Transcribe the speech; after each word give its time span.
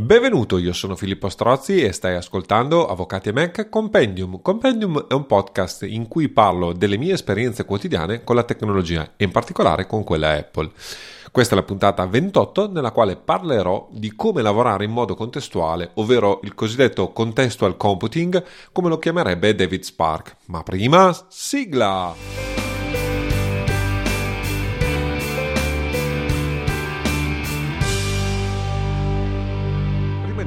Benvenuto, 0.00 0.56
io 0.56 0.72
sono 0.72 0.96
Filippo 0.96 1.28
Strozzi 1.28 1.82
e 1.82 1.92
stai 1.92 2.14
ascoltando 2.16 2.88
Avvocati 2.88 3.28
e 3.28 3.32
Mac 3.32 3.68
Compendium. 3.68 4.40
Compendium 4.40 5.06
è 5.06 5.12
un 5.12 5.26
podcast 5.26 5.82
in 5.82 6.08
cui 6.08 6.30
parlo 6.30 6.72
delle 6.72 6.96
mie 6.96 7.12
esperienze 7.12 7.66
quotidiane 7.66 8.24
con 8.24 8.34
la 8.34 8.42
tecnologia 8.42 9.12
e 9.14 9.24
in 9.24 9.30
particolare 9.30 9.86
con 9.86 10.02
quella 10.02 10.30
Apple. 10.30 10.70
Questa 11.30 11.54
è 11.54 11.58
la 11.58 11.64
puntata 11.64 12.06
28 12.06 12.70
nella 12.72 12.92
quale 12.92 13.16
parlerò 13.16 13.88
di 13.92 14.16
come 14.16 14.40
lavorare 14.40 14.84
in 14.84 14.90
modo 14.90 15.14
contestuale, 15.14 15.90
ovvero 15.96 16.40
il 16.44 16.54
cosiddetto 16.54 17.12
contextual 17.12 17.76
computing, 17.76 18.42
come 18.72 18.88
lo 18.88 18.98
chiamerebbe 18.98 19.54
David 19.54 19.82
Spark. 19.82 20.36
Ma 20.46 20.62
prima, 20.62 21.14
sigla! 21.28 22.59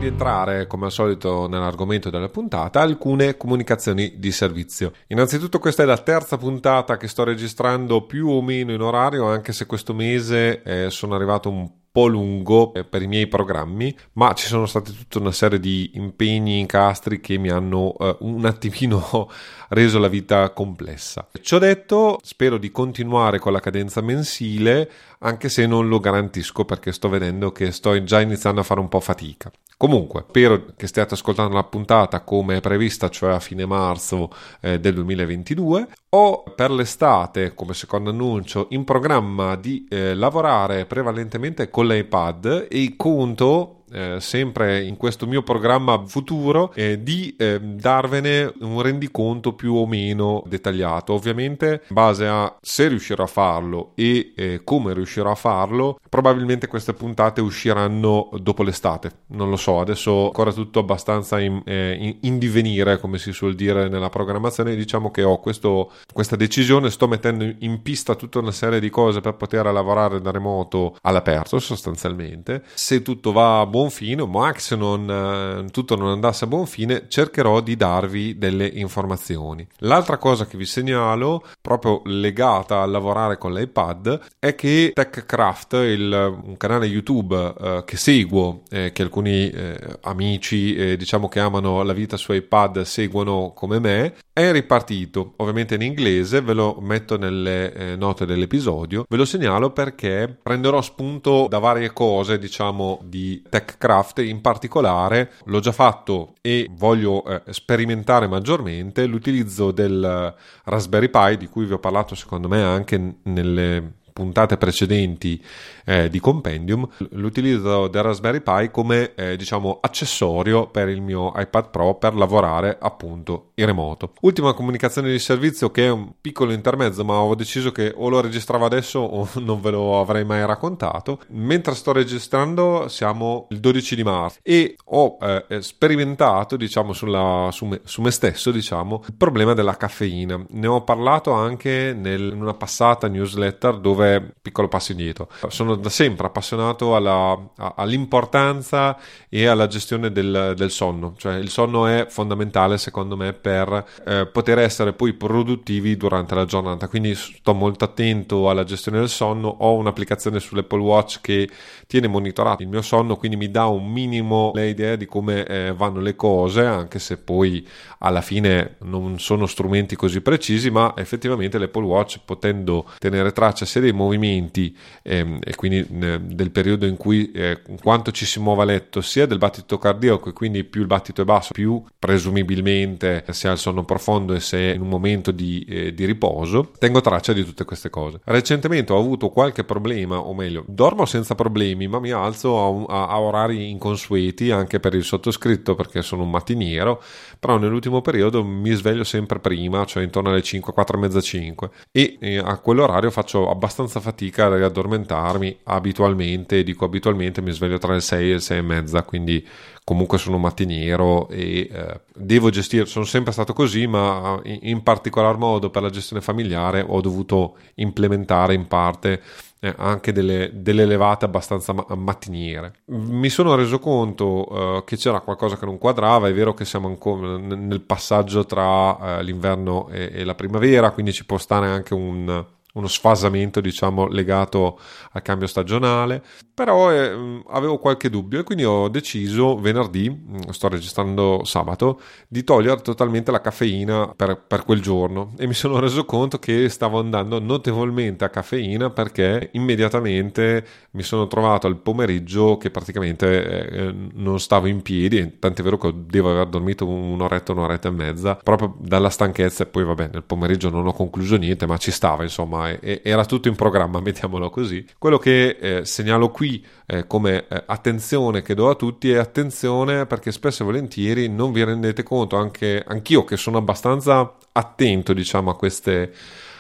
Di 0.03 0.09
entrare, 0.09 0.67
come 0.67 0.85
al 0.85 0.91
solito, 0.91 1.47
nell'argomento 1.47 2.09
della 2.09 2.27
puntata, 2.27 2.81
alcune 2.81 3.37
comunicazioni 3.37 4.13
di 4.17 4.31
servizio. 4.31 4.91
Innanzitutto, 5.07 5.59
questa 5.59 5.83
è 5.83 5.85
la 5.85 5.97
terza 5.97 6.37
puntata 6.37 6.97
che 6.97 7.07
sto 7.07 7.23
registrando 7.23 8.05
più 8.05 8.27
o 8.27 8.41
meno 8.41 8.73
in 8.73 8.81
orario, 8.81 9.25
anche 9.25 9.53
se 9.53 9.65
questo 9.65 9.93
mese 9.93 10.61
eh, 10.63 10.89
sono 10.89 11.15
arrivato 11.15 11.49
un 11.49 11.67
po' 11.67 11.82
lungo 12.01 12.73
eh, 12.73 12.83
per 12.83 13.03
i 13.03 13.07
miei 13.07 13.27
programmi, 13.27 13.95
ma 14.13 14.33
ci 14.33 14.47
sono 14.47 14.65
state 14.65 14.91
tutta 14.91 15.19
una 15.19 15.31
serie 15.31 15.59
di 15.59 15.91
impegni, 15.93 16.59
incastri 16.59 17.19
che 17.19 17.37
mi 17.37 17.49
hanno 17.49 17.95
eh, 17.99 18.17
un 18.21 18.45
attimino 18.45 19.29
reso 19.69 19.99
la 19.99 20.07
vita 20.07 20.49
complessa. 20.49 21.27
Ciò 21.41 21.59
detto, 21.59 22.19
spero 22.23 22.57
di 22.57 22.71
continuare 22.71 23.39
con 23.39 23.53
la 23.53 23.59
cadenza 23.59 24.01
mensile, 24.01 24.89
anche 25.19 25.49
se 25.49 25.67
non 25.67 25.87
lo 25.87 25.99
garantisco 25.99 26.65
perché 26.65 26.91
sto 26.91 27.09
vedendo 27.09 27.51
che 27.51 27.71
sto 27.71 28.03
già 28.03 28.19
iniziando 28.19 28.61
a 28.61 28.63
fare 28.63 28.79
un 28.79 28.89
po' 28.89 28.99
fatica. 28.99 29.51
Comunque, 29.77 30.25
spero 30.27 30.65
che 30.75 30.87
stiate 30.87 31.13
ascoltando 31.13 31.55
la 31.55 31.63
puntata 31.63 32.21
come 32.21 32.59
prevista, 32.59 33.09
cioè 33.09 33.33
a 33.33 33.39
fine 33.39 33.65
marzo 33.65 34.29
eh, 34.61 34.79
del 34.79 34.93
2022. 34.95 35.87
Ho 36.15 36.43
per 36.43 36.69
l'estate, 36.69 37.55
come 37.55 37.73
secondo 37.73 38.11
annuncio, 38.11 38.67
in 38.69 38.83
programma 38.83 39.55
di 39.55 39.87
eh, 39.89 40.13
lavorare 40.13 40.85
prevalentemente 40.85 41.71
con 41.71 41.87
l'iPad 41.87 42.67
e 42.69 42.93
conto 42.95 43.81
eh, 43.93 44.19
sempre 44.19 44.83
in 44.83 44.97
questo 44.97 45.27
mio 45.27 45.43
programma 45.43 46.03
futuro 46.05 46.73
eh, 46.73 47.01
di 47.03 47.35
eh, 47.37 47.59
darvene 47.59 48.51
un 48.61 48.81
rendiconto 48.81 49.53
più 49.53 49.75
o 49.75 49.85
meno 49.85 50.43
dettagliato. 50.45 51.13
Ovviamente 51.13 51.83
in 51.87 51.93
base 51.95 52.27
a 52.27 52.55
se 52.61 52.87
riuscirò 52.87 53.23
a 53.23 53.27
farlo 53.27 53.91
e 53.95 54.33
eh, 54.35 54.61
come 54.63 54.93
riuscirò 54.93 55.31
a 55.31 55.35
farlo 55.35 55.99
probabilmente 56.09 56.67
queste 56.67 56.93
puntate 56.93 57.41
usciranno 57.41 58.29
dopo 58.39 58.63
l'estate. 58.63 59.11
Non 59.27 59.49
lo 59.49 59.57
so 59.57 59.79
adesso 59.79 60.25
ancora 60.25 60.51
tutto 60.51 60.79
abbastanza 60.79 61.39
in, 61.39 61.61
eh, 61.65 61.95
in, 61.99 62.17
in 62.21 62.37
divenire 62.37 62.99
come 62.99 63.17
si 63.17 63.31
suol 63.31 63.55
dire 63.55 63.89
nella 63.89 64.09
programmazione. 64.09 64.75
Diciamo 64.75 65.11
che 65.11 65.23
ho 65.23 65.39
questo, 65.39 65.91
questa 66.11 66.35
decisione 66.35 66.89
sto 66.89 67.07
mettendo 67.07 67.51
in 67.59 67.81
pista 67.81 68.15
tutta 68.15 68.39
una 68.39 68.51
serie 68.51 68.79
di 68.79 68.89
cose 68.89 69.21
per 69.21 69.35
poter 69.35 69.65
lavorare 69.65 70.21
da 70.21 70.31
remoto 70.31 70.95
all'aperto 71.01 71.59
sostanzialmente. 71.59 72.63
Se 72.73 73.01
tutto 73.01 73.31
va 73.31 73.59
a 73.59 73.65
buon 73.65 73.82
buon 73.83 73.89
fine, 73.89 74.27
anche 74.45 74.59
se 74.59 74.75
non, 74.75 75.09
eh, 75.09 75.71
tutto 75.71 75.95
non 75.95 76.09
andasse 76.09 76.45
a 76.45 76.47
buon 76.47 76.65
fine, 76.65 77.05
cercherò 77.07 77.59
di 77.61 77.75
darvi 77.75 78.37
delle 78.37 78.65
informazioni. 78.65 79.67
L'altra 79.79 80.17
cosa 80.17 80.45
che 80.45 80.57
vi 80.57 80.65
segnalo, 80.65 81.43
proprio 81.61 82.01
legata 82.05 82.81
a 82.81 82.85
lavorare 82.85 83.37
con 83.37 83.53
l'iPad, 83.53 84.19
è 84.39 84.55
che 84.55 84.91
TechCraft, 84.93 85.73
il, 85.73 86.39
un 86.43 86.55
canale 86.57 86.85
YouTube 86.85 87.53
eh, 87.59 87.83
che 87.85 87.97
seguo, 87.97 88.61
eh, 88.69 88.91
che 88.93 89.01
alcuni 89.01 89.49
eh, 89.49 89.97
amici 90.01 90.75
eh, 90.75 90.97
diciamo 90.97 91.27
che 91.27 91.39
amano 91.39 91.83
la 91.83 91.93
vita 91.93 92.17
su 92.17 92.31
iPad 92.33 92.81
seguono 92.81 93.51
come 93.55 93.79
me, 93.79 94.13
è 94.31 94.51
ripartito, 94.51 95.33
ovviamente 95.37 95.75
in 95.75 95.81
inglese, 95.81 96.41
ve 96.41 96.53
lo 96.53 96.77
metto 96.79 97.17
nelle 97.17 97.73
eh, 97.73 97.95
note 97.95 98.25
dell'episodio, 98.25 99.05
ve 99.07 99.17
lo 99.17 99.25
segnalo 99.25 99.71
perché 99.71 100.35
prenderò 100.41 100.81
spunto 100.81 101.47
da 101.49 101.59
varie 101.59 101.93
cose, 101.93 102.39
diciamo, 102.39 102.99
di 103.03 103.43
Craft 103.77 104.19
in 104.19 104.41
particolare 104.41 105.31
l'ho 105.45 105.59
già 105.59 105.71
fatto 105.71 106.33
e 106.41 106.69
voglio 106.71 107.23
eh, 107.25 107.41
sperimentare 107.51 108.27
maggiormente 108.27 109.05
l'utilizzo 109.05 109.71
del 109.71 110.33
Raspberry 110.65 111.09
Pi 111.09 111.37
di 111.37 111.47
cui 111.47 111.65
vi 111.65 111.73
ho 111.73 111.79
parlato 111.79 112.15
secondo 112.15 112.47
me 112.47 112.61
anche 112.61 113.17
nelle 113.23 114.01
puntate 114.13 114.57
precedenti 114.57 115.43
eh, 115.85 116.09
di 116.09 116.19
Compendium 116.19 116.87
l'utilizzo 117.11 117.87
del 117.87 118.03
Raspberry 118.03 118.41
Pi 118.41 118.69
come 118.71 119.13
eh, 119.15 119.35
diciamo 119.35 119.79
accessorio 119.81 120.67
per 120.67 120.87
il 120.87 121.01
mio 121.01 121.33
iPad 121.35 121.69
Pro 121.69 121.95
per 121.95 122.15
lavorare 122.15 122.77
appunto 122.79 123.51
in 123.55 123.65
remoto. 123.65 124.13
Ultima 124.21 124.53
comunicazione 124.53 125.11
di 125.11 125.19
servizio 125.19 125.71
che 125.71 125.85
è 125.85 125.89
un 125.89 126.13
piccolo 126.21 126.53
intermezzo 126.53 127.03
ma 127.03 127.15
ho 127.15 127.35
deciso 127.35 127.71
che 127.71 127.91
o 127.95 128.09
lo 128.09 128.21
registravo 128.21 128.65
adesso 128.65 128.99
o 128.99 129.27
non 129.41 129.59
ve 129.61 129.71
lo 129.71 129.99
avrei 129.99 130.23
mai 130.23 130.45
raccontato. 130.45 131.19
Mentre 131.29 131.75
sto 131.75 131.91
registrando 131.91 132.87
siamo 132.87 133.47
il 133.49 133.59
12 133.59 133.95
di 133.95 134.03
marzo 134.03 134.39
e 134.41 134.75
ho 134.85 135.17
eh, 135.21 135.61
sperimentato 135.61 136.55
diciamo 136.55 136.93
sulla, 136.93 137.49
su, 137.51 137.65
me, 137.65 137.81
su, 137.83 138.01
me, 138.01 138.11
stesso 138.11 138.51
diciamo 138.51 139.03
il 139.07 139.15
problema 139.15 139.53
della 139.53 139.75
caffeina. 139.75 140.43
Ne 140.49 140.67
ho 140.67 140.83
parlato 140.83 141.31
anche 141.31 141.95
nel, 141.97 142.31
in 142.33 142.41
una 142.41 142.53
passata 142.53 143.07
newsletter 143.07 143.79
dove 143.79 144.02
piccolo 144.41 144.67
passo 144.67 144.91
indietro. 144.91 145.29
Sono 145.47 145.75
da 145.75 145.89
sempre 145.89 146.27
appassionato 146.27 146.95
alla, 146.95 147.37
a, 147.57 147.73
all'importanza 147.77 148.97
e 149.29 149.45
alla 149.47 149.67
gestione 149.67 150.11
del, 150.11 150.53
del, 150.55 150.71
sonno, 150.71 151.15
cioè 151.17 151.35
il 151.35 151.49
sonno 151.49 151.87
è 151.87 152.07
fondamentale 152.09 152.77
secondo 152.77 153.15
me 153.15 153.33
per 153.33 153.85
eh, 154.05 154.25
poter 154.27 154.59
essere 154.59 154.93
poi 154.93 155.13
produttivi 155.13 155.97
durante 155.97 156.35
la 156.35 156.45
giornata, 156.45 156.87
quindi 156.87 157.15
sto 157.15 157.53
molto 157.53 157.85
attento 157.85 158.49
alla 158.49 158.63
gestione 158.63 158.99
del 158.99 159.09
sonno, 159.09 159.47
ho 159.47 159.73
un'applicazione 159.75 160.39
sull'Apple 160.39 160.79
Watch 160.79 161.21
che 161.21 161.49
tiene 161.87 162.07
monitorato 162.07 162.61
il 162.63 162.69
mio 162.69 162.81
sonno, 162.81 163.15
quindi 163.15 163.37
mi 163.37 163.49
dà 163.49 163.65
un 163.65 163.91
minimo 163.91 164.51
l'idea 164.53 164.95
di 164.95 165.05
come 165.05 165.45
eh, 165.45 165.73
vanno 165.75 165.99
le 165.99 166.15
cose, 166.15 166.61
anche 166.61 166.99
se 166.99 167.17
poi 167.17 167.65
alla 167.99 168.21
fine 168.21 168.75
non 168.79 169.19
sono 169.19 169.45
strumenti 169.45 169.95
così 169.95 170.21
precisi, 170.21 170.69
ma 170.69 170.93
effettivamente 170.97 171.57
l'Apple 171.57 171.85
Watch 171.85 172.19
potendo 172.23 172.89
tenere 172.99 173.31
traccia 173.31 173.65
sia 173.65 173.81
dei 173.81 173.93
movimenti 173.93 174.75
ehm, 175.01 175.39
e 175.43 175.55
quindi 175.55 175.85
eh, 176.01 176.19
del 176.19 176.51
periodo 176.51 176.85
in 176.85 176.97
cui 176.97 177.31
eh, 177.31 177.61
quanto 177.81 178.11
ci 178.11 178.25
si 178.25 178.39
muove 178.39 178.63
a 178.63 178.65
letto, 178.65 179.01
sia 179.01 179.25
del 179.25 179.37
battito 179.37 179.77
cardiaco 179.77 180.29
e 180.29 180.33
quindi 180.33 180.63
più 180.63 180.81
il 180.81 180.87
battito 180.87 181.21
è 181.21 181.25
basso, 181.25 181.51
più 181.53 181.83
presumibilmente 181.97 183.23
si 183.29 183.47
ha 183.47 183.51
il 183.51 183.57
sonno 183.57 183.83
profondo 183.83 184.33
e 184.33 184.39
se 184.39 184.71
è 184.71 184.73
in 184.73 184.81
un 184.81 184.89
momento 184.89 185.31
di, 185.31 185.65
eh, 185.67 185.93
di 185.93 186.05
riposo, 186.05 186.71
tengo 186.77 187.01
traccia 187.01 187.33
di 187.33 187.43
tutte 187.43 187.65
queste 187.65 187.89
cose. 187.89 188.19
Recentemente 188.25 188.93
ho 188.93 188.99
avuto 188.99 189.29
qualche 189.29 189.63
problema, 189.63 190.19
o 190.19 190.33
meglio, 190.33 190.63
dormo 190.67 191.05
senza 191.05 191.35
problemi, 191.35 191.72
ma 191.75 191.99
mi 191.99 192.11
alzo 192.11 192.87
a, 192.87 193.03
a, 193.03 193.07
a 193.07 193.19
orari 193.19 193.69
inconsueti 193.69 194.51
anche 194.51 194.79
per 194.79 194.93
il 194.93 195.03
sottoscritto 195.03 195.75
perché 195.75 196.01
sono 196.01 196.23
un 196.23 196.29
mattiniero, 196.29 197.01
però 197.39 197.57
nell'ultimo 197.57 198.01
periodo 198.01 198.43
mi 198.43 198.71
sveglio 198.71 199.03
sempre 199.03 199.39
prima, 199.39 199.85
cioè 199.85 200.03
intorno 200.03 200.29
alle 200.29 200.41
5, 200.41 200.73
4 200.73 200.97
e 200.97 200.99
mezza 200.99 201.21
5 201.21 201.69
e 201.91 202.17
eh, 202.19 202.37
a 202.37 202.57
quell'orario 202.57 203.11
faccio 203.11 203.49
abbastanza 203.49 203.99
fatica 203.99 204.45
ad 204.45 204.61
addormentarmi 204.61 205.59
abitualmente, 205.63 206.63
dico 206.63 206.85
abitualmente 206.85 207.41
mi 207.41 207.51
sveglio 207.51 207.77
tra 207.77 207.93
le 207.93 208.01
6 208.01 208.29
e 208.29 208.33
le 208.33 208.39
6 208.39 208.57
e 208.57 208.61
mezza, 208.61 209.03
quindi 209.03 209.45
comunque 209.83 210.17
sono 210.17 210.37
mattiniero 210.37 211.27
e 211.29 211.69
eh, 211.71 211.99
devo 212.15 212.49
gestire, 212.49 212.85
sono 212.85 213.05
sempre 213.05 213.33
stato 213.33 213.53
così, 213.53 213.85
ma 213.85 214.39
in, 214.43 214.59
in 214.61 214.83
particolar 214.83 215.37
modo 215.37 215.69
per 215.69 215.81
la 215.81 215.89
gestione 215.89 216.21
familiare 216.21 216.83
ho 216.87 217.01
dovuto 217.01 217.57
implementare 217.75 218.53
in 218.53 218.67
parte 218.67 219.21
eh, 219.63 219.73
anche 219.77 220.11
delle, 220.11 220.49
delle, 220.53 220.85
levate 220.85 221.23
abbastanza 221.23 221.71
ma- 221.71 221.85
mattiniere. 221.95 222.73
Mi 222.87 223.29
sono 223.29 223.55
reso 223.55 223.79
conto 223.79 224.45
uh, 224.53 224.83
che 224.83 224.97
c'era 224.97 225.21
qualcosa 225.21 225.57
che 225.57 225.63
non 225.63 225.77
quadrava, 225.77 226.27
è 226.27 226.33
vero 226.33 226.53
che 226.53 226.65
siamo 226.65 226.89
ancora 226.89 227.37
nel 227.37 227.79
passaggio 227.79 228.45
tra 228.45 228.91
uh, 228.91 229.21
l'inverno 229.21 229.87
e, 229.87 230.11
e, 230.15 230.23
la 230.25 230.35
primavera, 230.35 230.91
quindi 230.91 231.13
ci 231.13 231.25
può 231.25 231.37
stare 231.37 231.67
anche 231.67 231.93
un, 231.93 232.45
uno 232.73 232.87
sfasamento 232.87 233.61
diciamo 233.61 234.07
legato 234.07 234.79
al 235.11 235.21
cambio 235.21 235.47
stagionale 235.47 236.23
però 236.53 236.91
eh, 236.91 237.41
avevo 237.47 237.79
qualche 237.79 238.09
dubbio 238.09 238.39
e 238.39 238.43
quindi 238.43 238.63
ho 238.63 238.87
deciso 238.87 239.57
venerdì 239.57 240.09
mm, 240.09 240.49
sto 240.49 240.67
registrando 240.67 241.43
sabato 241.45 241.99
di 242.27 242.43
togliere 242.43 242.81
totalmente 242.81 243.31
la 243.31 243.41
caffeina 243.41 244.13
per, 244.15 244.39
per, 244.47 244.63
quel 244.63 244.79
giorno. 244.81 245.33
E 245.37 245.47
mi 245.47 245.53
sono 245.53 245.79
reso 245.79 246.05
conto 246.05 246.37
che 246.37 246.69
stavo 246.69 246.99
andando 246.99 247.39
notevolmente 247.39 248.23
a 248.23 248.29
caffeina 248.29 248.91
perché 248.91 249.49
immediatamente 249.53 250.65
mi 250.91 251.01
sono 251.01 251.27
trovato 251.27 251.65
al 251.65 251.77
pomeriggio 251.77 252.57
che 252.57 252.69
praticamente 252.69 253.69
eh, 253.69 253.95
non 254.13 254.39
stavo 254.39 254.67
in 254.67 254.81
piedi 254.81 255.37
tant'è 255.39 255.63
vero 255.63 255.77
che 255.77 255.91
devo 256.05 256.31
aver 256.31 256.47
dormito 256.47 256.85
un'oretta 256.87 257.51
un'oretta 257.51 257.87
e 257.87 257.91
mezza 257.91 258.35
proprio 258.35 258.75
dalla 258.79 259.09
stanchezza 259.09 259.63
e 259.63 259.65
poi 259.67 259.83
vabbè 259.83 260.09
nel 260.13 260.23
pomeriggio 260.23 260.69
non 260.69 260.85
ho 260.85 260.93
concluso 260.93 261.35
niente 261.37 261.65
ma 261.65 261.77
ci 261.77 261.91
stava 261.91 262.23
insomma 262.23 262.62
era 262.81 263.25
tutto 263.25 263.47
in 263.47 263.55
programma, 263.55 263.99
mettiamolo 264.01 264.49
così. 264.49 264.85
Quello 264.97 265.17
che 265.17 265.57
eh, 265.59 265.85
segnalo 265.85 266.29
qui 266.29 266.63
eh, 266.85 267.07
come 267.07 267.47
eh, 267.47 267.63
attenzione 267.65 268.41
che 268.41 268.55
do 268.55 268.69
a 268.69 268.75
tutti 268.75 269.11
è 269.11 269.17
attenzione 269.17 270.05
perché 270.05 270.31
spesso 270.31 270.63
e 270.63 270.65
volentieri 270.65 271.27
non 271.29 271.51
vi 271.51 271.63
rendete 271.63 272.03
conto, 272.03 272.35
anche 272.35 272.83
anch'io 272.85 273.23
che 273.23 273.37
sono 273.37 273.57
abbastanza 273.57 274.35
attento 274.51 275.13
diciamo 275.13 275.49
a 275.49 275.55
queste 275.55 276.13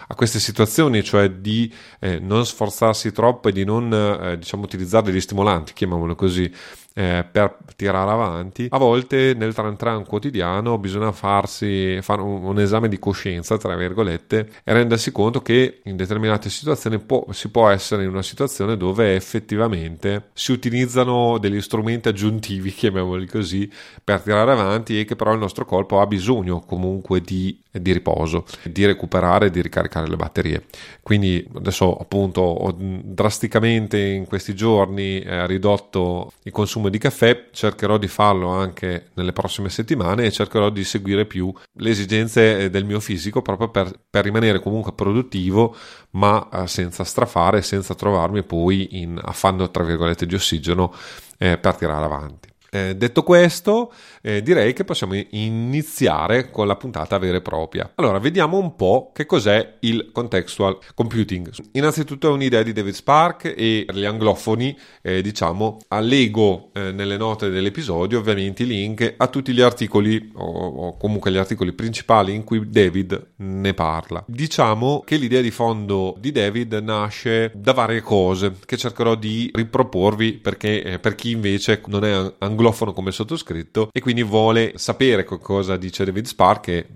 a 0.07 0.15
queste 0.15 0.39
situazioni, 0.39 1.03
cioè 1.03 1.29
di 1.29 1.73
eh, 1.99 2.19
non 2.19 2.45
sforzarsi 2.45 3.11
troppo 3.11 3.49
e 3.49 3.51
di 3.51 3.63
non 3.63 3.91
eh, 3.91 4.37
diciamo, 4.37 4.63
utilizzare 4.63 5.05
degli 5.05 5.21
stimolanti, 5.21 5.73
chiamiamolo 5.73 6.13
così, 6.15 6.51
eh, 6.93 7.25
per 7.29 7.57
tirare 7.75 8.11
avanti, 8.11 8.67
a 8.69 8.77
volte 8.77 9.33
nel 9.33 9.53
tran 9.53 9.75
tran 9.75 10.05
quotidiano 10.05 10.77
bisogna 10.77 11.11
farsi 11.11 11.99
fare 12.01 12.21
un, 12.21 12.43
un, 12.43 12.59
esame 12.59 12.87
di 12.87 12.99
coscienza, 12.99 13.57
tra 13.57 13.75
virgolette, 13.75 14.49
e 14.63 14.73
rendersi 14.73 15.11
conto 15.11 15.41
che 15.41 15.81
in 15.83 15.95
determinate 15.95 16.49
situazioni 16.49 16.99
può, 16.99 17.25
si 17.31 17.49
può 17.49 17.69
essere 17.69 18.03
in 18.03 18.09
una 18.09 18.21
situazione 18.21 18.77
dove 18.77 19.15
effettivamente 19.15 20.29
si 20.33 20.51
utilizzano 20.51 21.37
degli 21.39 21.61
strumenti 21.61 22.09
aggiuntivi, 22.09 22.69
chiamiamoli 22.73 23.27
così, 23.27 23.69
per 24.03 24.21
tirare 24.21 24.51
avanti 24.51 24.99
e 24.99 25.05
che 25.05 25.15
però 25.15 25.33
il 25.33 25.39
nostro 25.39 25.65
corpo 25.65 25.99
ha 25.99 26.05
bisogno 26.05 26.59
comunque 26.61 27.21
di, 27.21 27.59
di 27.71 27.91
riposo, 27.91 28.45
di 28.63 28.85
recuperare 28.85 29.49
di 29.49 29.61
ricaricare 29.61 30.07
le 30.07 30.15
batterie. 30.15 30.65
Quindi 31.01 31.45
adesso 31.55 31.95
appunto 31.97 32.41
ho 32.41 32.75
drasticamente 32.77 33.99
in 33.99 34.25
questi 34.25 34.53
giorni 34.53 35.19
eh, 35.19 35.47
ridotto 35.47 36.31
i 36.43 36.51
consumi 36.51 36.82
consumo 36.83 36.89
di 36.89 36.97
caffè, 36.97 37.49
cercherò 37.51 37.97
di 37.97 38.07
farlo 38.07 38.49
anche 38.49 39.09
nelle 39.13 39.31
prossime 39.31 39.69
settimane 39.69 40.25
e 40.25 40.31
cercherò 40.31 40.69
di 40.69 40.83
seguire 40.83 41.25
più 41.25 41.53
le 41.73 41.89
esigenze 41.89 42.59
eh, 42.59 42.69
del 42.69 42.85
mio 42.85 42.99
fisico 42.99 43.41
proprio 43.41 43.69
per, 43.69 43.91
per 44.09 44.23
rimanere 44.23 44.59
comunque 44.59 44.93
produttivo 44.93 45.75
ma 46.11 46.47
eh, 46.51 46.67
senza 46.67 47.03
strafare, 47.03 47.61
senza 47.61 47.95
trovarmi 47.95 48.43
poi 48.43 49.01
in 49.01 49.19
affanno 49.21 49.69
tra 49.69 49.83
virgolette 49.83 50.25
di 50.25 50.35
ossigeno 50.35 50.93
eh, 51.37 51.57
per 51.57 51.75
tirare 51.75 52.05
avanti. 52.05 52.52
Eh, 52.73 52.95
detto 52.95 53.21
questo, 53.21 53.93
eh, 54.23 54.41
direi 54.41 54.73
che 54.73 54.83
possiamo 54.83 55.13
iniziare 55.29 56.49
con 56.49 56.65
la 56.65 56.75
puntata 56.75 57.19
vera 57.19 57.37
e 57.37 57.41
propria. 57.41 57.91
Allora, 57.93 58.17
vediamo 58.17 58.57
un 58.57 58.75
po' 58.75 59.11
che 59.13 59.27
cos'è 59.27 59.75
il 59.81 60.09
contextual 60.11 60.79
computing. 60.95 61.51
Innanzitutto 61.73 62.29
è 62.29 62.31
un'idea 62.31 62.63
di 62.63 62.73
David 62.73 62.95
Spark 62.95 63.53
e 63.55 63.85
gli 63.93 64.05
anglofoni, 64.05 64.75
eh, 65.03 65.21
diciamo, 65.21 65.81
allego 65.89 66.71
eh, 66.73 66.91
nelle 66.91 67.15
note 67.15 67.51
dell'episodio 67.51 68.17
ovviamente 68.17 68.63
i 68.63 68.65
link 68.65 69.13
a 69.17 69.27
tutti 69.27 69.53
gli 69.53 69.61
articoli 69.61 70.31
o, 70.33 70.43
o 70.43 70.97
comunque 70.97 71.29
gli 71.29 71.37
articoli 71.37 71.73
principali 71.73 72.33
in 72.33 72.43
cui 72.43 72.67
David 72.67 73.33
ne 73.35 73.73
parla. 73.75 74.23
Diciamo 74.25 75.03
che 75.05 75.17
l'idea 75.17 75.41
di 75.41 75.51
fondo 75.51 76.15
di 76.17 76.31
David 76.31 76.73
nasce 76.81 77.51
da 77.53 77.73
varie 77.73 78.01
cose 78.01 78.55
che 78.65 78.77
cercherò 78.77 79.13
di 79.13 79.51
riproporvi 79.53 80.33
perché 80.33 80.81
eh, 80.81 80.97
per 80.97 81.13
chi 81.13 81.29
invece 81.29 81.79
non 81.85 82.03
è 82.03 82.33
anglofono 82.39 82.61
anglofono 82.63 82.93
come 82.93 83.11
sottoscritto 83.11 83.89
e 83.91 83.99
quindi 83.99 84.23
vuole 84.23 84.73
sapere 84.75 85.25
cosa 85.25 85.75
dice 85.75 86.05
David 86.05 86.25
Spark 86.25 86.61
che 86.63 86.87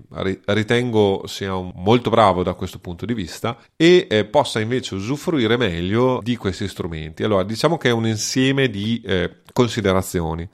ritengo 0.46 1.24
sia 1.25 1.54
molto 1.54 2.10
bravo 2.10 2.42
da 2.42 2.54
questo 2.54 2.80
punto 2.80 3.06
di 3.06 3.14
vista 3.14 3.58
e 3.75 4.08
eh, 4.10 4.24
possa 4.24 4.62
invece 4.62 4.96
usufruire 4.96 5.58
meglio 5.58 6.22
di 6.24 6.38
questi 6.38 6.68
strumenti. 6.69 7.24
Allora 7.24 7.44
diciamo 7.44 7.78
che 7.78 7.90
è 7.90 7.92
un 7.92 8.08
insieme 8.08 8.69
di 8.69 9.02
eh, 9.06 9.42
considerazioni. 9.52 10.48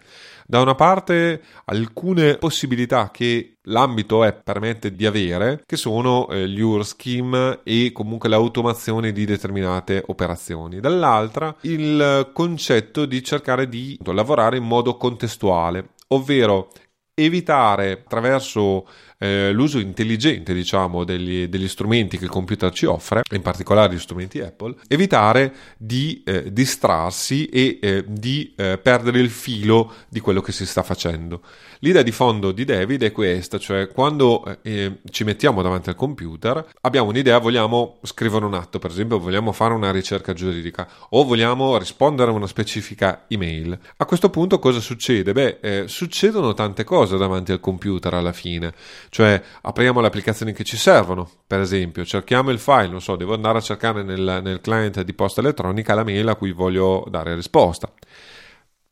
Da 0.46 0.62
una 0.62 0.76
parte 0.76 1.42
alcune 1.66 2.38
possibilità 2.38 3.12
che 3.12 3.58
l'ambito 3.64 4.24
è, 4.24 4.34
permette 4.34 4.94
di 4.94 5.06
avere, 5.06 5.64
che 5.66 5.78
sono 5.78 6.28
eh, 6.30 6.48
gli 6.48 6.60
UR 6.60 6.86
scheme 6.86 7.60
e 7.64 7.92
comunque 7.94 8.30
l'automazione 8.30 9.12
di 9.12 9.26
determinate 9.26 10.04
operazioni. 10.08 10.80
Dall'altra 10.80 11.56
il 11.62 12.32
concetto 12.34 13.06
di 13.06 13.24
cercare 13.24 13.70
di 13.70 13.98
lavorare 14.04 14.58
in 14.58 14.64
modo 14.64 14.98
contestuale, 14.98 15.90
ovvero 16.10 16.70
evitare 17.16 17.92
attraverso 17.92 18.88
eh, 19.24 19.52
l'uso 19.52 19.80
intelligente 19.80 20.54
diciamo 20.54 21.04
degli, 21.04 21.48
degli, 21.48 21.68
strumenti 21.68 22.18
che 22.18 22.26
il 22.26 22.30
computer 22.30 22.72
ci 22.72 22.86
offre 22.86 23.22
in 23.32 23.42
particolare 23.42 23.94
gli 23.94 24.00
strumenti 24.00 24.40
Apple 24.42 24.76
evitare 24.88 25.54
di 25.78 26.22
eh, 26.26 26.52
distrarsi 26.52 27.46
e 27.46 27.80
eh, 27.82 28.04
di 28.08 28.54
eh, 28.56 28.78
perdere 28.78 29.20
il 29.20 29.30
filo 29.30 29.94
di 30.10 30.20
quello 30.20 30.42
che 30.42 30.52
si 30.52 30.66
sta 30.66 30.84
facendo 30.84 31.42
l'idea 31.80 32.02
di 32.02 32.12
fondo 32.12 32.52
di 32.52 32.66
David 32.66 33.04
è 33.04 33.12
questa 33.12 33.58
cioè 33.58 33.88
quando 33.88 34.58
eh, 34.62 35.00
ci 35.10 35.24
mettiamo 35.24 35.62
davanti 35.62 35.90
al 35.90 35.96
computer 35.96 36.66
abbiamo 36.82 37.10
un'idea 37.10 37.38
vogliamo 37.38 38.00
scrivere 38.04 38.46
un 38.46 38.54
atto 38.54 38.80
per 38.80 38.92
esempio 38.92 39.20
vogliamo 39.20 39.52
fare 39.52 39.74
una 39.74 39.92
ricerca 39.92 40.34
giuridica 40.34 40.88
o 41.10 41.24
vogliamo 41.24 41.78
rispondere 41.78 42.32
a 42.32 42.34
una 42.34 42.48
specifica 42.48 43.26
email 43.28 43.78
a 43.98 44.06
questo 44.06 44.30
punto 44.30 44.60
cosa 44.60 44.80
succede? 44.80 45.32
beh 45.32 45.58
eh, 45.62 45.84
succedono 45.88 46.54
tante 46.54 46.84
cose 46.84 47.18
davanti 47.18 47.52
al 47.52 47.60
computer 47.60 48.14
alla 48.14 48.34
fine. 48.34 48.74
Cioè 49.14 49.40
apriamo 49.62 50.02
le 50.02 50.08
applicazioni 50.08 50.54
che 50.54 50.64
ci 50.64 50.76
servono, 50.76 51.30
per 51.46 51.60
esempio, 51.60 52.04
cerchiamo 52.04 52.50
il 52.50 52.58
file, 52.58 52.88
non 52.88 53.00
so, 53.00 53.16
devo 53.16 53.36
andare 53.36 53.60
a 53.60 53.62
cercare 53.62 54.02
nel, 54.02 54.40
nel 54.42 54.60
client 54.60 55.04
di 55.04 55.14
posta 55.14 55.40
elettronica 55.40 55.94
la 55.94 56.04
mail 56.04 56.30
a 56.30 56.36
cui 56.36 56.52
voglio 56.52 57.06
dare 57.12 57.36
risposta. 57.36 57.94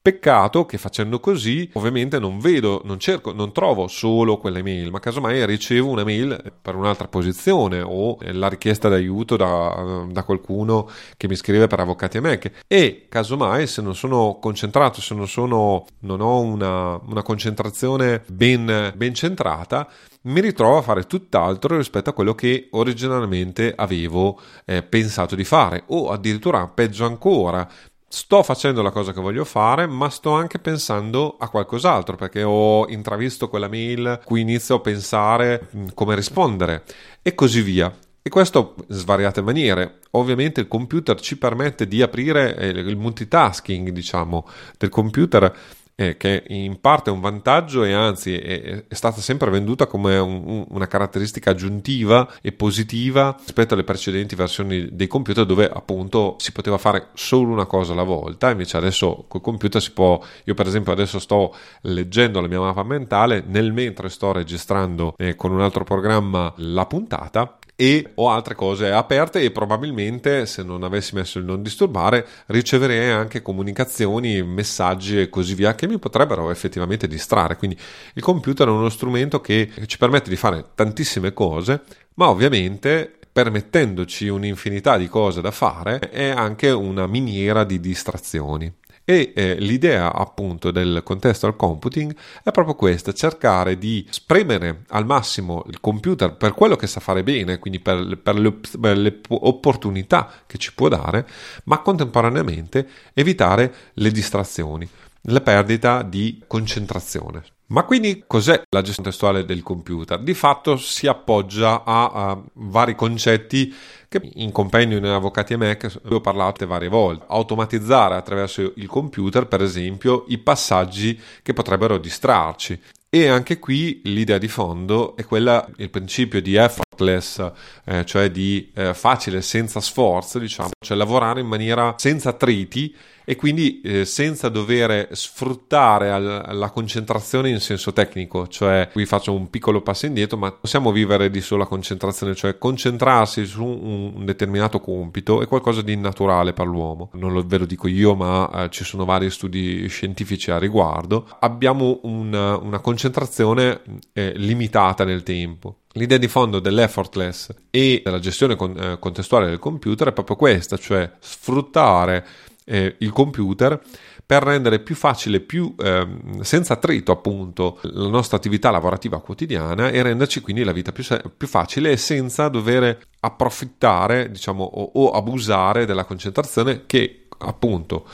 Peccato 0.03 0.65
che 0.65 0.79
facendo 0.79 1.19
così 1.19 1.69
ovviamente 1.73 2.17
non 2.17 2.39
vedo, 2.39 2.81
non 2.85 2.97
cerco, 2.97 3.33
non 3.33 3.51
trovo 3.51 3.87
solo 3.87 4.39
quelle 4.39 4.63
mail, 4.63 4.89
ma 4.89 4.99
casomai 4.99 5.45
ricevo 5.45 5.89
una 5.91 6.03
mail 6.03 6.53
per 6.59 6.73
un'altra 6.73 7.07
posizione 7.07 7.83
o 7.83 8.17
la 8.31 8.49
richiesta 8.49 8.89
d'aiuto 8.89 9.35
da, 9.35 10.07
da 10.09 10.23
qualcuno 10.23 10.89
che 11.15 11.27
mi 11.27 11.35
scrive 11.35 11.67
per 11.67 11.81
avvocati 11.81 12.17
a 12.17 12.21
Mac 12.21 12.63
e 12.65 13.05
casomai 13.09 13.67
se 13.67 13.83
non 13.83 13.93
sono 13.93 14.39
concentrato, 14.41 15.01
se 15.01 15.13
non, 15.13 15.27
sono, 15.27 15.85
non 15.99 16.19
ho 16.19 16.39
una, 16.39 16.99
una 17.05 17.21
concentrazione 17.21 18.23
ben, 18.25 18.93
ben 18.95 19.13
centrata, 19.13 19.87
mi 20.23 20.39
ritrovo 20.39 20.77
a 20.77 20.81
fare 20.81 21.05
tutt'altro 21.05 21.77
rispetto 21.77 22.09
a 22.09 22.13
quello 22.13 22.35
che 22.35 22.69
originalmente 22.71 23.73
avevo 23.75 24.39
eh, 24.65 24.83
pensato 24.83 25.35
di 25.35 25.43
fare 25.43 25.83
o 25.87 26.09
addirittura 26.09 26.67
peggio 26.67 27.05
ancora 27.05 27.67
sto 28.11 28.43
facendo 28.43 28.81
la 28.81 28.91
cosa 28.91 29.13
che 29.13 29.21
voglio 29.21 29.45
fare, 29.45 29.87
ma 29.87 30.09
sto 30.09 30.31
anche 30.31 30.59
pensando 30.59 31.37
a 31.39 31.47
qualcos'altro 31.47 32.17
perché 32.17 32.43
ho 32.43 32.85
intravisto 32.89 33.47
quella 33.47 33.69
mail 33.69 34.19
cui 34.25 34.41
inizio 34.41 34.75
a 34.75 34.79
pensare 34.81 35.69
mm, 35.73 35.87
come 35.93 36.15
rispondere 36.15 36.83
e 37.21 37.33
così 37.33 37.61
via. 37.61 37.91
E 38.21 38.29
questo 38.29 38.75
in 38.87 38.95
svariate 38.95 39.41
maniere. 39.41 39.99
Ovviamente 40.11 40.59
il 40.59 40.67
computer 40.67 41.19
ci 41.19 41.37
permette 41.37 41.87
di 41.87 42.01
aprire 42.01 42.55
eh, 42.57 42.67
il 42.67 42.97
multitasking, 42.97 43.89
diciamo, 43.89 44.45
del 44.77 44.89
computer 44.89 45.55
eh, 46.01 46.17
che 46.17 46.43
in 46.47 46.81
parte 46.81 47.11
è 47.11 47.13
un 47.13 47.19
vantaggio 47.19 47.83
e 47.83 47.93
anzi 47.93 48.35
è, 48.35 48.85
è 48.87 48.93
stata 48.93 49.21
sempre 49.21 49.51
venduta 49.51 49.85
come 49.85 50.17
un, 50.17 50.65
una 50.67 50.87
caratteristica 50.87 51.51
aggiuntiva 51.51 52.27
e 52.41 52.51
positiva 52.51 53.35
rispetto 53.37 53.75
alle 53.75 53.83
precedenti 53.83 54.35
versioni 54.35 54.89
dei 54.91 55.07
computer 55.07 55.45
dove 55.45 55.69
appunto 55.71 56.35
si 56.39 56.51
poteva 56.51 56.79
fare 56.79 57.09
solo 57.13 57.51
una 57.51 57.65
cosa 57.65 57.93
alla 57.93 58.03
volta, 58.03 58.49
invece 58.49 58.77
adesso 58.77 59.25
col 59.27 59.41
computer 59.41 59.79
si 59.81 59.91
può, 59.91 60.19
io 60.45 60.53
per 60.55 60.65
esempio 60.65 60.91
adesso 60.91 61.19
sto 61.19 61.55
leggendo 61.81 62.41
la 62.41 62.47
mia 62.47 62.59
mappa 62.59 62.83
mentale. 62.83 63.43
Nel 63.45 63.71
mentre 63.71 64.09
sto 64.09 64.31
registrando 64.31 65.13
eh, 65.17 65.35
con 65.35 65.51
un 65.51 65.61
altro 65.61 65.83
programma 65.83 66.51
la 66.57 66.85
puntata 66.85 67.57
e 67.81 68.11
ho 68.13 68.29
altre 68.29 68.53
cose 68.53 68.91
aperte 68.91 69.41
e 69.41 69.49
probabilmente 69.49 70.45
se 70.45 70.61
non 70.61 70.83
avessi 70.83 71.15
messo 71.15 71.39
il 71.39 71.45
non 71.45 71.63
disturbare 71.63 72.27
riceverei 72.45 73.09
anche 73.09 73.41
comunicazioni, 73.41 74.43
messaggi 74.43 75.19
e 75.19 75.29
così 75.29 75.55
via 75.55 75.73
che 75.73 75.87
mi 75.87 75.97
potrebbero 75.97 76.51
effettivamente 76.51 77.07
distrarre. 77.07 77.55
Quindi 77.55 77.75
il 78.13 78.21
computer 78.21 78.67
è 78.67 78.69
uno 78.69 78.89
strumento 78.89 79.41
che 79.41 79.67
ci 79.87 79.97
permette 79.97 80.29
di 80.29 80.35
fare 80.35 80.63
tantissime 80.75 81.33
cose, 81.33 81.81
ma 82.13 82.29
ovviamente 82.29 83.17
permettendoci 83.31 84.27
un'infinità 84.27 84.95
di 84.97 85.07
cose 85.07 85.41
da 85.41 85.49
fare 85.49 85.97
è 85.97 86.29
anche 86.29 86.69
una 86.69 87.07
miniera 87.07 87.63
di 87.63 87.79
distrazioni. 87.79 88.71
E 89.03 89.33
eh, 89.35 89.55
l'idea 89.55 90.13
appunto 90.13 90.71
del 90.71 91.01
contextual 91.03 91.55
computing 91.55 92.15
è 92.43 92.51
proprio 92.51 92.75
questa, 92.75 93.13
cercare 93.13 93.77
di 93.77 94.05
spremere 94.09 94.83
al 94.89 95.05
massimo 95.05 95.63
il 95.67 95.79
computer 95.79 96.35
per 96.35 96.53
quello 96.53 96.75
che 96.75 96.87
sa 96.87 96.99
fare 96.99 97.23
bene, 97.23 97.59
quindi 97.59 97.79
per, 97.79 98.19
per, 98.21 98.39
le, 98.39 98.53
per 98.79 98.97
le 98.97 99.21
opportunità 99.29 100.31
che 100.45 100.57
ci 100.57 100.73
può 100.73 100.87
dare, 100.87 101.27
ma 101.65 101.79
contemporaneamente 101.79 102.87
evitare 103.13 103.73
le 103.93 104.11
distrazioni, 104.11 104.87
la 105.23 105.41
perdita 105.41 106.01
di 106.03 106.41
concentrazione. 106.47 107.43
Ma 107.67 107.83
quindi 107.83 108.25
cos'è 108.27 108.63
la 108.69 108.81
gestione 108.81 109.09
testuale 109.09 109.45
del 109.45 109.63
computer? 109.63 110.19
Di 110.19 110.33
fatto 110.33 110.75
si 110.75 111.07
appoggia 111.07 111.83
a, 111.85 112.11
a 112.11 112.41
vari 112.53 112.95
concetti 112.95 113.73
che 114.09 114.29
in 114.33 114.51
compendio 114.51 114.97
in 114.97 115.05
Avvocati 115.05 115.53
e 115.53 115.55
Mac 115.55 115.99
ho 116.09 116.19
parlato 116.19 116.67
varie 116.67 116.89
volte. 116.89 117.23
Automatizzare 117.29 118.15
attraverso 118.15 118.73
il 118.75 118.87
computer, 118.87 119.47
per 119.47 119.61
esempio, 119.61 120.25
i 120.27 120.37
passaggi 120.37 121.17
che 121.41 121.53
potrebbero 121.53 121.97
distrarci 121.97 122.77
E 123.13 123.27
anche 123.27 123.59
qui 123.59 123.99
l'idea 124.05 124.37
di 124.37 124.47
fondo 124.47 125.17
è 125.17 125.25
quella, 125.25 125.67
il 125.77 125.89
principio 125.89 126.41
di 126.41 126.55
effortless, 126.55 127.51
eh, 127.83 128.05
cioè 128.05 128.31
di 128.31 128.71
eh, 128.73 128.93
facile 128.93 129.41
senza 129.41 129.81
sforzo, 129.81 130.39
diciamo, 130.39 130.69
cioè 130.79 130.95
lavorare 130.95 131.41
in 131.41 131.47
maniera 131.47 131.95
senza 131.97 132.29
attriti 132.29 132.95
e 133.31 133.37
quindi 133.37 133.79
eh, 133.79 134.03
senza 134.03 134.49
dover 134.49 135.07
sfruttare 135.13 136.11
al, 136.11 136.49
la 136.51 136.69
concentrazione 136.69 137.49
in 137.49 137.61
senso 137.61 137.93
tecnico, 137.93 138.45
cioè 138.49 138.89
qui 138.91 139.05
faccio 139.05 139.33
un 139.33 139.49
piccolo 139.49 139.79
passo 139.79 140.05
indietro, 140.05 140.35
ma 140.35 140.51
possiamo 140.51 140.91
vivere 140.91 141.29
di 141.29 141.39
sola 141.39 141.65
concentrazione, 141.65 142.35
cioè 142.35 142.57
concentrarsi 142.57 143.45
su 143.45 143.63
un, 143.63 144.11
un 144.15 144.25
determinato 144.25 144.81
compito 144.81 145.41
è 145.41 145.47
qualcosa 145.47 145.81
di 145.81 145.95
naturale 145.95 146.51
per 146.51 146.65
l'uomo. 146.65 147.09
Non 147.13 147.31
lo, 147.31 147.41
ve 147.47 147.59
lo 147.59 147.65
dico 147.65 147.87
io, 147.87 148.15
ma 148.15 148.65
eh, 148.65 148.69
ci 148.69 148.83
sono 148.83 149.05
vari 149.05 149.29
studi 149.29 149.87
scientifici 149.87 150.51
a 150.51 150.57
riguardo. 150.57 151.25
Abbiamo 151.39 152.01
una, 152.03 152.57
una 152.57 152.79
concentrazione 152.79 153.79
eh, 154.11 154.33
limitata 154.35 155.05
nel 155.05 155.23
tempo. 155.23 155.77
L'idea 155.93 156.17
di 156.17 156.29
fondo 156.29 156.59
dell'effortless 156.59 157.53
e 157.69 158.01
della 158.03 158.19
gestione 158.19 158.55
con, 158.55 158.77
eh, 158.77 158.99
contestuale 158.99 159.47
del 159.47 159.59
computer 159.59 160.09
è 160.09 160.13
proprio 160.13 160.37
questa, 160.37 160.77
cioè 160.77 161.09
sfruttare 161.19 162.25
eh, 162.65 162.95
il 162.99 163.11
computer 163.11 163.79
per 164.25 164.43
rendere 164.43 164.79
più 164.79 164.95
facile, 164.95 165.41
più 165.41 165.75
eh, 165.77 166.07
senza 166.41 166.73
attrito 166.73 167.11
appunto 167.11 167.79
la 167.81 168.07
nostra 168.07 168.37
attività 168.37 168.71
lavorativa 168.71 169.19
quotidiana 169.19 169.89
e 169.89 170.01
renderci 170.01 170.39
quindi 170.41 170.63
la 170.63 170.71
vita 170.71 170.91
più, 170.91 171.03
più 171.35 171.47
facile 171.47 171.97
senza 171.97 172.47
dover 172.47 172.97
approfittare 173.19 174.31
diciamo 174.31 174.63
o, 174.63 174.91
o 174.93 175.11
abusare 175.11 175.85
della 175.85 176.05
concentrazione 176.05 176.85
che 176.85 177.27
appunto 177.39 178.05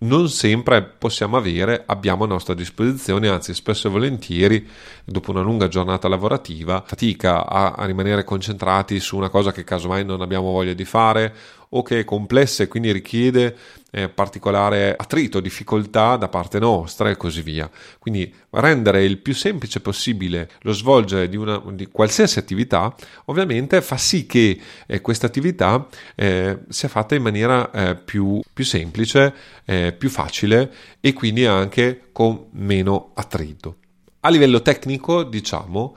non 0.00 0.28
sempre 0.28 0.82
possiamo 0.82 1.36
avere, 1.36 1.82
abbiamo 1.86 2.24
a 2.24 2.28
nostra 2.28 2.54
disposizione, 2.54 3.28
anzi 3.28 3.52
spesso 3.52 3.88
e 3.88 3.90
volentieri 3.90 4.68
dopo 5.04 5.32
una 5.32 5.40
lunga 5.40 5.66
giornata 5.66 6.06
lavorativa 6.06 6.84
fatica 6.86 7.44
a, 7.44 7.72
a 7.72 7.84
rimanere 7.84 8.22
concentrati 8.22 9.00
su 9.00 9.16
una 9.16 9.28
cosa 9.28 9.50
che 9.50 9.64
casomai 9.64 10.04
non 10.04 10.20
abbiamo 10.20 10.52
voglia 10.52 10.74
di 10.74 10.84
fare 10.84 11.34
o 11.70 11.82
che 11.82 12.00
è 12.00 12.04
complessa 12.04 12.62
e 12.62 12.68
quindi 12.68 12.92
richiede 12.92 13.56
eh, 13.90 14.08
particolare 14.08 14.94
attrito, 14.96 15.40
difficoltà 15.40 16.16
da 16.16 16.28
parte 16.28 16.58
nostra 16.58 17.10
e 17.10 17.16
così 17.16 17.42
via. 17.42 17.70
Quindi 17.98 18.32
rendere 18.50 19.04
il 19.04 19.18
più 19.18 19.34
semplice 19.34 19.80
possibile 19.80 20.50
lo 20.60 20.72
svolgere 20.72 21.28
di, 21.28 21.36
una, 21.36 21.62
di 21.72 21.86
qualsiasi 21.86 22.38
attività 22.38 22.94
ovviamente 23.26 23.80
fa 23.82 23.96
sì 23.96 24.26
che 24.26 24.58
eh, 24.86 25.00
questa 25.00 25.26
attività 25.26 25.86
eh, 26.14 26.58
sia 26.68 26.88
fatta 26.88 27.14
in 27.14 27.22
maniera 27.22 27.70
eh, 27.70 27.96
più, 27.96 28.40
più 28.52 28.64
semplice, 28.64 29.34
eh, 29.64 29.94
più 29.96 30.10
facile 30.10 30.72
e 31.00 31.12
quindi 31.12 31.44
anche 31.46 32.08
con 32.12 32.46
meno 32.52 33.12
attrito. 33.14 33.76
A 34.20 34.30
livello 34.30 34.62
tecnico, 34.62 35.22
diciamo, 35.22 35.96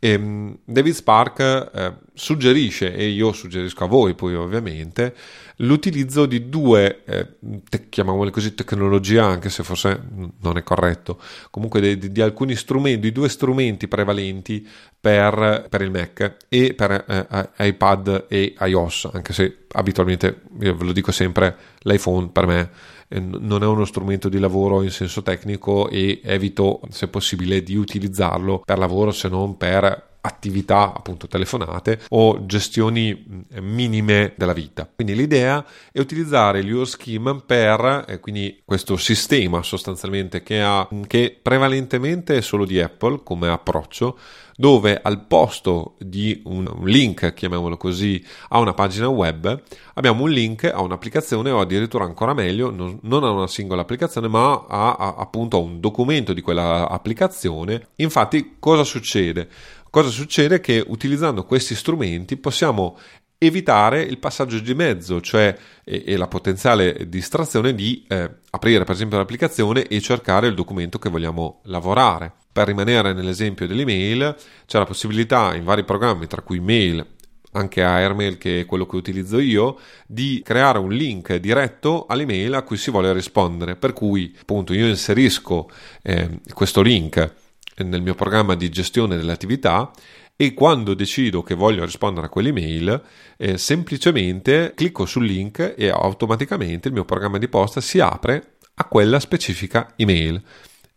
ehm, 0.00 0.58
David 0.64 0.94
Spark 0.94 1.38
eh, 1.40 1.92
suggerisce, 2.12 2.92
e 2.92 3.08
io 3.08 3.32
suggerisco 3.32 3.84
a 3.84 3.86
voi 3.86 4.14
poi 4.14 4.34
ovviamente, 4.34 5.14
l'utilizzo 5.56 6.26
di 6.26 6.48
due, 6.48 7.02
eh, 7.04 7.36
te, 7.68 7.88
chiamiamole 7.88 8.30
così, 8.30 8.54
tecnologie, 8.54 9.20
anche 9.20 9.50
se 9.50 9.62
forse 9.62 10.00
non 10.40 10.56
è 10.56 10.62
corretto, 10.62 11.20
comunque 11.50 11.80
di, 11.80 11.98
di, 11.98 12.12
di 12.12 12.20
alcuni 12.20 12.56
strumenti, 12.56 13.00
di 13.00 13.12
due 13.12 13.28
strumenti 13.28 13.86
prevalenti 13.86 14.66
per, 14.98 15.66
per 15.68 15.82
il 15.82 15.90
Mac 15.90 16.36
e 16.48 16.74
per 16.74 16.90
eh, 17.06 17.66
iPad 17.66 18.26
e 18.28 18.54
iOS, 18.58 19.10
anche 19.12 19.32
se 19.32 19.66
abitualmente, 19.72 20.42
io 20.60 20.74
ve 20.74 20.84
lo 20.84 20.92
dico 20.92 21.12
sempre, 21.12 21.56
l'iPhone 21.82 22.28
per 22.28 22.46
me 22.46 22.70
non 23.18 23.62
è 23.62 23.66
uno 23.66 23.84
strumento 23.84 24.28
di 24.28 24.38
lavoro 24.38 24.82
in 24.82 24.90
senso 24.90 25.22
tecnico 25.22 25.88
e 25.88 26.20
evito 26.22 26.80
se 26.90 27.08
possibile 27.08 27.62
di 27.62 27.74
utilizzarlo 27.74 28.62
per 28.64 28.78
lavoro 28.78 29.10
se 29.10 29.28
non 29.28 29.56
per 29.56 30.09
attività 30.20 30.92
appunto 30.94 31.26
telefonate 31.26 32.00
o 32.10 32.44
gestioni 32.46 33.46
minime 33.60 34.34
della 34.36 34.52
vita. 34.52 34.88
Quindi 34.92 35.14
l'idea 35.14 35.64
è 35.92 36.00
utilizzare 36.00 36.60
il 36.60 36.68
Your 36.68 36.88
Scheme 36.88 37.42
per 37.44 38.04
eh, 38.06 38.20
quindi 38.20 38.62
questo 38.64 38.96
sistema 38.96 39.62
sostanzialmente 39.62 40.42
che 40.42 40.60
ha 40.60 40.88
che 41.06 41.38
prevalentemente 41.40 42.36
è 42.36 42.40
solo 42.40 42.64
di 42.64 42.80
Apple 42.80 43.20
come 43.22 43.48
approccio 43.48 44.18
dove 44.60 45.00
al 45.02 45.24
posto 45.24 45.94
di 45.98 46.42
un 46.44 46.82
link, 46.84 47.32
chiamiamolo 47.32 47.78
così, 47.78 48.22
a 48.50 48.58
una 48.58 48.74
pagina 48.74 49.08
web, 49.08 49.62
abbiamo 49.94 50.24
un 50.24 50.30
link 50.30 50.64
a 50.64 50.82
un'applicazione 50.82 51.50
o 51.50 51.60
addirittura 51.60 52.04
ancora 52.04 52.34
meglio, 52.34 52.70
non, 52.70 52.98
non 53.04 53.24
a 53.24 53.30
una 53.30 53.46
singola 53.46 53.80
applicazione, 53.80 54.28
ma 54.28 54.66
a, 54.68 54.96
a, 54.96 55.14
appunto 55.16 55.56
a 55.56 55.60
un 55.60 55.80
documento 55.80 56.34
di 56.34 56.42
quella 56.42 56.90
applicazione. 56.90 57.88
Infatti, 57.96 58.56
cosa 58.58 58.84
succede? 58.84 59.48
Cosa 59.90 60.08
succede? 60.08 60.60
Che 60.60 60.84
utilizzando 60.86 61.44
questi 61.44 61.74
strumenti 61.74 62.36
possiamo 62.36 62.96
evitare 63.38 64.02
il 64.02 64.18
passaggio 64.18 64.60
di 64.60 64.72
mezzo, 64.72 65.20
cioè 65.20 65.56
e, 65.82 66.04
e 66.06 66.16
la 66.16 66.28
potenziale 66.28 67.08
distrazione 67.08 67.74
di 67.74 68.04
eh, 68.06 68.30
aprire 68.50 68.84
per 68.84 68.94
esempio 68.94 69.18
l'applicazione 69.18 69.88
e 69.88 70.00
cercare 70.00 70.46
il 70.46 70.54
documento 70.54 70.98
che 71.00 71.08
vogliamo 71.08 71.60
lavorare. 71.64 72.32
Per 72.52 72.68
rimanere 72.68 73.12
nell'esempio 73.12 73.66
dell'email, 73.66 74.36
c'è 74.64 74.78
la 74.78 74.84
possibilità 74.84 75.56
in 75.56 75.64
vari 75.64 75.82
programmi, 75.82 76.28
tra 76.28 76.42
cui 76.42 76.60
Mail, 76.60 77.04
anche 77.52 77.82
Airmail 77.82 78.38
che 78.38 78.60
è 78.60 78.66
quello 78.66 78.86
che 78.86 78.94
utilizzo 78.94 79.40
io, 79.40 79.76
di 80.06 80.40
creare 80.44 80.78
un 80.78 80.92
link 80.92 81.34
diretto 81.36 82.06
all'email 82.06 82.54
a 82.54 82.62
cui 82.62 82.76
si 82.76 82.92
vuole 82.92 83.12
rispondere. 83.12 83.74
Per 83.74 83.92
cui 83.92 84.36
appunto 84.40 84.72
io 84.72 84.86
inserisco 84.86 85.68
eh, 86.02 86.40
questo 86.54 86.80
link 86.80 87.48
nel 87.84 88.02
mio 88.02 88.14
programma 88.14 88.54
di 88.54 88.68
gestione 88.68 89.16
delle 89.16 89.32
attività 89.32 89.90
e 90.36 90.54
quando 90.54 90.94
decido 90.94 91.42
che 91.42 91.54
voglio 91.54 91.84
rispondere 91.84 92.26
a 92.26 92.30
quell'email, 92.30 93.02
eh, 93.36 93.58
semplicemente 93.58 94.72
clicco 94.74 95.04
sul 95.04 95.26
link 95.26 95.74
e 95.76 95.90
automaticamente 95.90 96.88
il 96.88 96.94
mio 96.94 97.04
programma 97.04 97.36
di 97.36 97.46
posta 97.46 97.82
si 97.82 98.00
apre 98.00 98.54
a 98.74 98.84
quella 98.84 99.20
specifica 99.20 99.92
email 99.96 100.42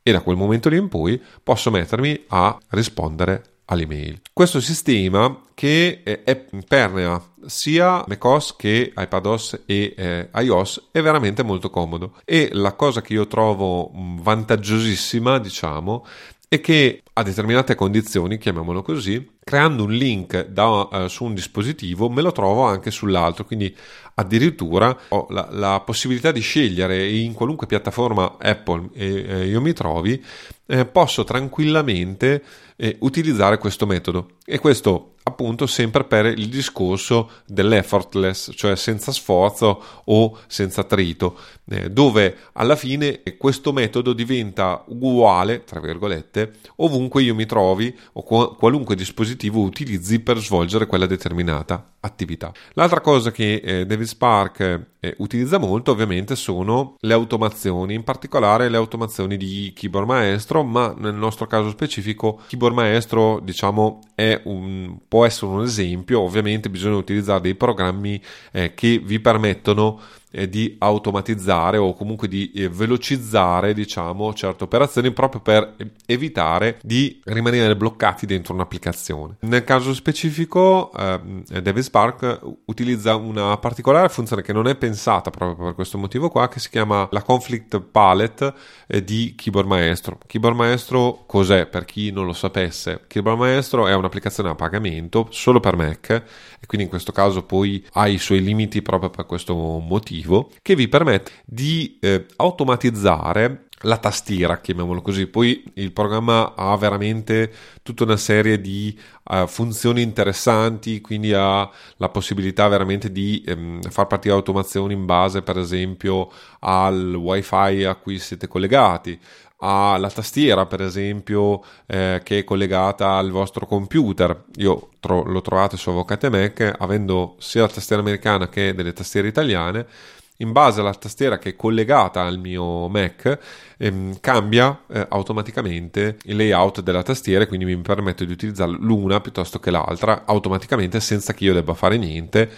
e 0.01 0.11
da 0.11 0.21
quel 0.21 0.37
momento 0.37 0.69
lì 0.69 0.77
in 0.77 0.87
poi 0.87 1.21
posso 1.43 1.71
mettermi 1.71 2.25
a 2.27 2.57
rispondere 2.69 3.43
all'email. 3.65 4.21
Questo 4.31 4.59
sistema 4.59 5.41
che 5.53 6.03
è 6.03 6.45
pernea 6.67 7.21
sia 7.45 8.03
macOS 8.07 8.55
che 8.55 8.93
iPadOS 8.95 9.63
e 9.65 9.93
eh, 9.95 10.29
iOS 10.35 10.89
è 10.91 11.01
veramente 11.01 11.43
molto 11.43 11.69
comodo 11.69 12.15
e 12.25 12.49
la 12.53 12.73
cosa 12.73 13.01
che 13.01 13.13
io 13.13 13.27
trovo 13.27 13.91
vantaggiosissima 13.93 15.37
diciamo 15.39 16.05
è 16.53 16.61
che 16.61 17.01
a 17.13 17.23
determinate 17.23 17.75
condizioni, 17.75 18.37
chiamiamolo 18.37 18.81
così, 18.81 19.37
creando 19.43 19.83
un 19.83 19.91
link 19.91 20.47
da, 20.47 20.67
uh, 20.67 21.07
su 21.07 21.25
un 21.25 21.33
dispositivo 21.33 22.09
me 22.09 22.21
lo 22.21 22.31
trovo 22.31 22.63
anche 22.63 22.91
sull'altro, 22.91 23.45
quindi 23.45 23.75
addirittura 24.15 24.95
ho 25.09 25.27
la, 25.29 25.47
la 25.51 25.81
possibilità 25.83 26.31
di 26.31 26.41
scegliere 26.41 27.07
in 27.09 27.33
qualunque 27.33 27.67
piattaforma 27.67 28.37
Apple 28.39 28.89
eh, 28.93 29.47
io 29.47 29.61
mi 29.61 29.73
trovi, 29.73 30.23
eh, 30.67 30.85
posso 30.85 31.23
tranquillamente 31.23 32.43
eh, 32.75 32.97
utilizzare 32.99 33.57
questo 33.57 33.85
metodo. 33.85 34.37
E 34.45 34.59
questo 34.59 35.12
appunto 35.33 35.67
sempre 35.67 36.03
per 36.05 36.25
il 36.25 36.47
discorso 36.47 37.29
dell'effortless, 37.45 38.51
cioè 38.55 38.75
senza 38.75 39.11
sforzo 39.11 39.81
o 40.05 40.37
senza 40.47 40.81
attrito, 40.81 41.37
eh, 41.69 41.89
dove 41.89 42.37
alla 42.53 42.75
fine 42.75 43.21
questo 43.37 43.73
metodo 43.73 44.13
diventa 44.13 44.83
uguale, 44.87 45.63
tra 45.63 45.79
virgolette, 45.79 46.53
ovunque 46.77 47.23
io 47.23 47.35
mi 47.35 47.45
trovi 47.45 47.95
o 48.13 48.23
qualunque 48.55 48.95
dispositivo 48.95 49.61
utilizzi 49.61 50.19
per 50.19 50.37
svolgere 50.37 50.85
quella 50.85 51.05
determinata 51.05 51.92
attività. 52.03 52.51
L'altra 52.73 53.01
cosa 53.01 53.31
che 53.31 53.61
eh, 53.63 53.85
David 53.85 54.07
Spark 54.07 54.59
eh, 54.99 55.15
utilizza 55.17 55.57
molto 55.57 55.91
ovviamente 55.91 56.35
sono 56.35 56.95
le 56.99 57.13
automazioni, 57.13 57.93
in 57.93 58.03
particolare 58.03 58.69
le 58.69 58.77
automazioni 58.77 59.37
di 59.37 59.71
Keyboard 59.75 60.07
Maestro, 60.07 60.63
ma 60.63 60.93
nel 60.97 61.15
nostro 61.15 61.47
caso 61.47 61.69
specifico 61.69 62.41
Keyboard 62.47 62.75
Maestro 62.75 63.39
diciamo 63.39 63.99
un, 64.43 64.97
può 65.07 65.25
essere 65.25 65.51
un 65.51 65.63
esempio, 65.63 66.21
ovviamente 66.21 66.69
bisogna 66.69 66.95
utilizzare 66.95 67.41
dei 67.41 67.55
programmi 67.55 68.21
eh, 68.51 68.73
che 68.73 69.01
vi 69.03 69.19
permettono 69.19 69.99
eh, 70.33 70.49
di 70.49 70.75
automatizzare 70.79 71.77
o 71.77 71.93
comunque 71.93 72.27
di 72.27 72.51
eh, 72.51 72.67
velocizzare 72.67 73.73
diciamo 73.73 74.33
certe 74.33 74.63
operazioni 74.63 75.11
proprio 75.11 75.41
per 75.41 75.75
evitare 76.07 76.79
di 76.81 77.21
rimanere 77.25 77.75
bloccati 77.75 78.25
dentro 78.25 78.53
un'applicazione. 78.55 79.35
Nel 79.41 79.63
caso 79.63 79.93
specifico 79.93 80.91
eh, 80.91 81.61
David 81.61 81.83
Spark 81.83 82.39
utilizza 82.65 83.15
una 83.15 83.57
particolare 83.57 84.09
funzione 84.09 84.41
che 84.41 84.53
non 84.53 84.67
è 84.67 84.75
pensata 84.75 85.29
proprio 85.29 85.65
per 85.67 85.75
questo 85.75 85.97
motivo 85.97 86.29
qua 86.29 86.47
che 86.47 86.59
si 86.59 86.69
chiama 86.69 87.07
la 87.11 87.21
conflict 87.21 87.79
palette 87.79 88.53
eh, 88.87 89.03
di 89.03 89.35
Keyboard 89.37 89.67
Maestro. 89.67 90.17
Keyboard 90.25 90.57
Maestro 90.57 91.25
cos'è 91.27 91.67
per 91.67 91.85
chi 91.85 92.11
non 92.11 92.25
lo 92.25 92.33
sapesse? 92.33 93.03
Keyboard 93.05 93.37
Maestro 93.37 93.87
è 93.87 93.93
un'applicazione 93.93 94.49
a 94.49 94.55
pagamento 94.55 95.27
solo 95.29 95.59
per 95.59 95.75
Mac 95.75 96.09
e 96.09 96.65
quindi 96.65 96.85
in 96.85 96.89
questo 96.89 97.11
caso 97.11 97.43
poi 97.43 97.85
ha 97.93 98.07
i 98.07 98.17
suoi 98.17 98.41
limiti 98.41 98.81
proprio 98.81 99.09
per 99.09 99.25
questo 99.25 99.53
motivo 99.53 100.22
che 100.61 100.75
vi 100.75 100.87
permette 100.87 101.31
di 101.45 101.97
eh, 101.99 102.25
automatizzare 102.37 103.67
la 103.83 103.97
tastiera, 103.97 104.59
chiamiamolo 104.59 105.01
così. 105.01 105.27
Poi 105.27 105.63
il 105.75 105.91
programma 105.91 106.53
ha 106.55 106.75
veramente 106.77 107.51
tutta 107.81 108.03
una 108.03 108.17
serie 108.17 108.59
di 108.61 108.97
uh, 109.23 109.47
funzioni 109.47 110.01
interessanti, 110.01 111.01
quindi 111.01 111.33
ha 111.33 111.69
la 111.97 112.09
possibilità 112.09 112.67
veramente 112.67 113.11
di 113.11 113.43
um, 113.47 113.81
far 113.81 114.07
partire 114.07 114.33
automazioni 114.33 114.93
in 114.93 115.05
base, 115.05 115.41
per 115.41 115.57
esempio, 115.57 116.31
al 116.59 117.13
wifi 117.13 117.83
a 117.83 117.95
cui 117.95 118.19
siete 118.19 118.47
collegati 118.47 119.19
ha 119.65 119.97
la 119.97 120.09
tastiera, 120.09 120.65
per 120.65 120.81
esempio, 120.81 121.63
eh, 121.85 122.19
che 122.21 122.39
è 122.39 122.43
collegata 122.43 123.13
al 123.13 123.31
vostro 123.31 123.65
computer. 123.65 124.43
Io 124.57 124.89
tro- 124.99 125.23
l'ho 125.23 125.41
trovato 125.41 125.77
su 125.77 125.89
Avvocate 125.89 126.29
Mac, 126.29 126.75
avendo 126.79 127.35
sia 127.39 127.61
la 127.61 127.69
tastiera 127.69 128.01
americana 128.01 128.49
che 128.49 128.75
delle 128.75 128.91
tastiere 128.91 129.29
italiane 129.29 129.87
in 130.37 130.51
base 130.51 130.79
alla 130.79 130.93
tastiera 130.93 131.37
che 131.37 131.49
è 131.49 131.55
collegata 131.55 132.23
al 132.23 132.39
mio 132.39 132.87
Mac, 132.87 133.37
ehm, 133.77 134.19
cambia 134.19 134.83
eh, 134.91 135.05
automaticamente 135.09 136.17
il 136.23 136.35
layout 136.35 136.81
della 136.81 137.03
tastiera, 137.03 137.45
quindi 137.47 137.65
mi 137.65 137.77
permette 137.77 138.25
di 138.25 138.31
utilizzare 138.31 138.71
l'una 138.71 139.21
piuttosto 139.21 139.59
che 139.59 139.71
l'altra 139.71 140.23
automaticamente 140.25 140.99
senza 140.99 141.33
che 141.33 141.43
io 141.43 141.53
debba 141.53 141.73
fare 141.73 141.97
niente 141.97 142.49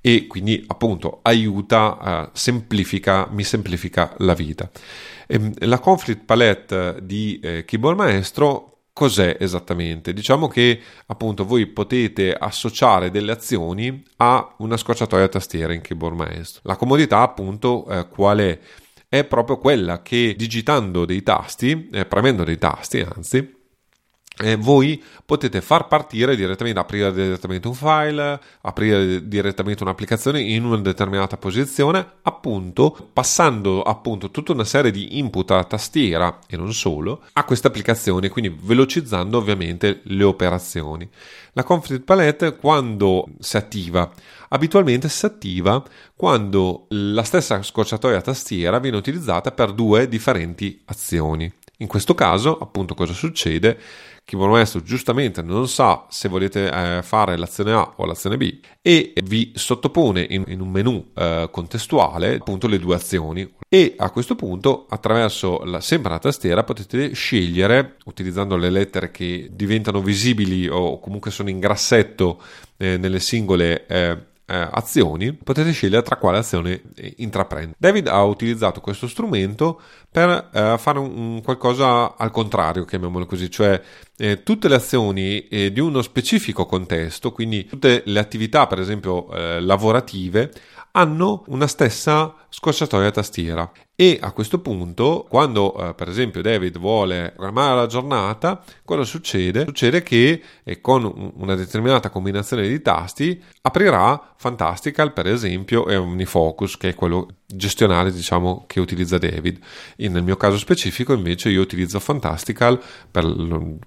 e 0.00 0.26
quindi 0.26 0.64
appunto 0.68 1.18
aiuta, 1.22 2.28
eh, 2.28 2.30
semplifica, 2.32 3.28
mi 3.30 3.44
semplifica 3.44 4.14
la 4.18 4.34
vita. 4.34 4.70
Ehm, 5.26 5.52
la 5.58 5.78
conflict 5.78 6.24
palette 6.24 6.98
di 7.02 7.38
eh, 7.42 7.64
Keyboard 7.64 7.98
Maestro 7.98 8.67
cos'è 8.98 9.36
esattamente? 9.38 10.12
Diciamo 10.12 10.48
che 10.48 10.80
appunto 11.06 11.44
voi 11.44 11.66
potete 11.66 12.34
associare 12.34 13.12
delle 13.12 13.30
azioni 13.30 14.02
a 14.16 14.56
una 14.58 14.76
scorciatoia 14.76 15.28
tastiera 15.28 15.72
in 15.72 15.82
keyboard 15.82 16.16
maestro. 16.16 16.62
La 16.64 16.74
comodità 16.74 17.20
appunto 17.20 17.86
eh, 17.88 18.08
qual 18.08 18.38
è? 18.38 18.58
È 19.08 19.22
proprio 19.22 19.58
quella 19.58 20.02
che 20.02 20.34
digitando 20.36 21.04
dei 21.04 21.22
tasti, 21.22 21.88
eh, 21.92 22.06
premendo 22.06 22.42
dei 22.42 22.58
tasti 22.58 22.98
anzi, 22.98 23.57
eh, 24.40 24.56
voi 24.56 25.02
potete 25.24 25.60
far 25.60 25.88
partire 25.88 26.36
direttamente, 26.36 26.78
aprire 26.78 27.12
direttamente 27.12 27.66
un 27.66 27.74
file, 27.74 28.40
aprire 28.60 29.26
direttamente 29.26 29.82
un'applicazione 29.82 30.40
in 30.40 30.64
una 30.64 30.78
determinata 30.78 31.36
posizione, 31.36 32.06
appunto 32.22 33.10
passando 33.12 33.82
appunto 33.82 34.30
tutta 34.30 34.52
una 34.52 34.64
serie 34.64 34.90
di 34.90 35.18
input 35.18 35.50
alla 35.50 35.64
tastiera 35.64 36.38
e 36.46 36.56
non 36.56 36.72
solo 36.72 37.22
a 37.32 37.44
questa 37.44 37.68
applicazione, 37.68 38.28
quindi 38.28 38.56
velocizzando 38.60 39.38
ovviamente 39.38 40.00
le 40.04 40.24
operazioni. 40.24 41.08
La 41.52 41.64
conflict 41.64 42.04
palette 42.04 42.56
quando 42.56 43.26
si 43.40 43.56
attiva? 43.56 44.08
Abitualmente 44.50 45.08
si 45.08 45.26
attiva 45.26 45.82
quando 46.14 46.86
la 46.90 47.24
stessa 47.24 47.60
scorciatoia 47.62 48.20
tastiera 48.20 48.78
viene 48.78 48.96
utilizzata 48.96 49.50
per 49.50 49.72
due 49.72 50.08
differenti 50.08 50.80
azioni. 50.86 51.52
In 51.80 51.86
questo 51.86 52.14
caso, 52.14 52.58
appunto, 52.58 52.94
cosa 52.94 53.12
succede? 53.12 53.78
Keyboard 54.28 54.52
Maestro 54.52 54.82
giustamente 54.82 55.40
non 55.40 55.68
sa 55.68 56.04
se 56.10 56.28
volete 56.28 56.70
eh, 56.70 57.02
fare 57.02 57.38
l'azione 57.38 57.72
A 57.72 57.94
o 57.96 58.04
l'azione 58.04 58.36
B 58.36 58.58
e 58.82 59.14
vi 59.24 59.52
sottopone 59.54 60.20
in, 60.28 60.44
in 60.48 60.60
un 60.60 60.68
menu 60.68 61.12
eh, 61.14 61.48
contestuale 61.50 62.34
appunto 62.34 62.66
le 62.66 62.78
due 62.78 62.94
azioni. 62.94 63.50
E 63.70 63.94
a 63.96 64.10
questo 64.10 64.34
punto 64.34 64.84
attraverso 64.90 65.64
la, 65.64 65.80
sempre 65.80 66.10
la 66.10 66.18
tastiera 66.18 66.62
potete 66.62 67.14
scegliere 67.14 67.96
utilizzando 68.04 68.58
le 68.58 68.68
lettere 68.68 69.10
che 69.10 69.48
diventano 69.50 70.02
visibili 70.02 70.68
o 70.68 71.00
comunque 71.00 71.30
sono 71.30 71.48
in 71.48 71.58
grassetto 71.58 72.38
eh, 72.76 72.98
nelle 72.98 73.20
singole 73.20 73.86
eh, 74.48 74.68
azioni, 74.70 75.34
potete 75.34 75.72
scegliere 75.72 76.02
tra 76.02 76.16
quale 76.16 76.38
azione 76.38 76.80
eh, 76.96 77.14
intraprendere. 77.18 77.76
David 77.78 78.08
ha 78.08 78.22
utilizzato 78.24 78.80
questo 78.80 79.06
strumento 79.06 79.80
per 80.10 80.48
eh, 80.52 80.76
fare 80.78 80.98
un, 80.98 81.16
un, 81.16 81.42
qualcosa 81.42 82.16
al 82.16 82.30
contrario, 82.30 82.84
chiamiamolo 82.84 83.26
così, 83.26 83.50
cioè 83.50 83.80
eh, 84.16 84.42
tutte 84.42 84.68
le 84.68 84.76
azioni 84.76 85.46
eh, 85.48 85.70
di 85.70 85.80
uno 85.80 86.00
specifico 86.00 86.64
contesto, 86.64 87.30
quindi 87.30 87.66
tutte 87.66 88.02
le 88.06 88.18
attività, 88.18 88.66
per 88.66 88.80
esempio 88.80 89.30
eh, 89.32 89.60
lavorative, 89.60 90.50
hanno 90.98 91.44
una 91.46 91.68
stessa 91.68 92.34
scorciatoia 92.48 93.12
tastiera 93.12 93.70
e 93.94 94.18
a 94.20 94.32
questo 94.32 94.60
punto 94.60 95.26
quando 95.28 95.74
eh, 95.74 95.94
per 95.94 96.08
esempio 96.08 96.42
David 96.42 96.78
vuole 96.78 97.30
programmare 97.34 97.76
la 97.76 97.86
giornata 97.86 98.62
cosa 98.84 99.04
succede? 99.04 99.64
Succede 99.64 100.02
che 100.02 100.42
eh, 100.64 100.80
con 100.80 101.32
una 101.36 101.54
determinata 101.54 102.10
combinazione 102.10 102.66
di 102.66 102.82
tasti 102.82 103.40
aprirà 103.62 104.34
Fantastical 104.36 105.12
per 105.12 105.26
esempio 105.28 105.86
e 105.86 105.96
Omnifocus 105.96 106.76
che 106.76 106.90
è 106.90 106.94
quello 106.94 107.28
gestionale 107.46 108.10
diciamo 108.10 108.64
che 108.66 108.80
utilizza 108.80 109.18
David 109.18 109.58
e 109.96 110.08
nel 110.08 110.24
mio 110.24 110.36
caso 110.36 110.58
specifico 110.58 111.12
invece 111.12 111.50
io 111.50 111.60
utilizzo 111.60 112.00
Fantastical 112.00 112.82
per 113.10 113.24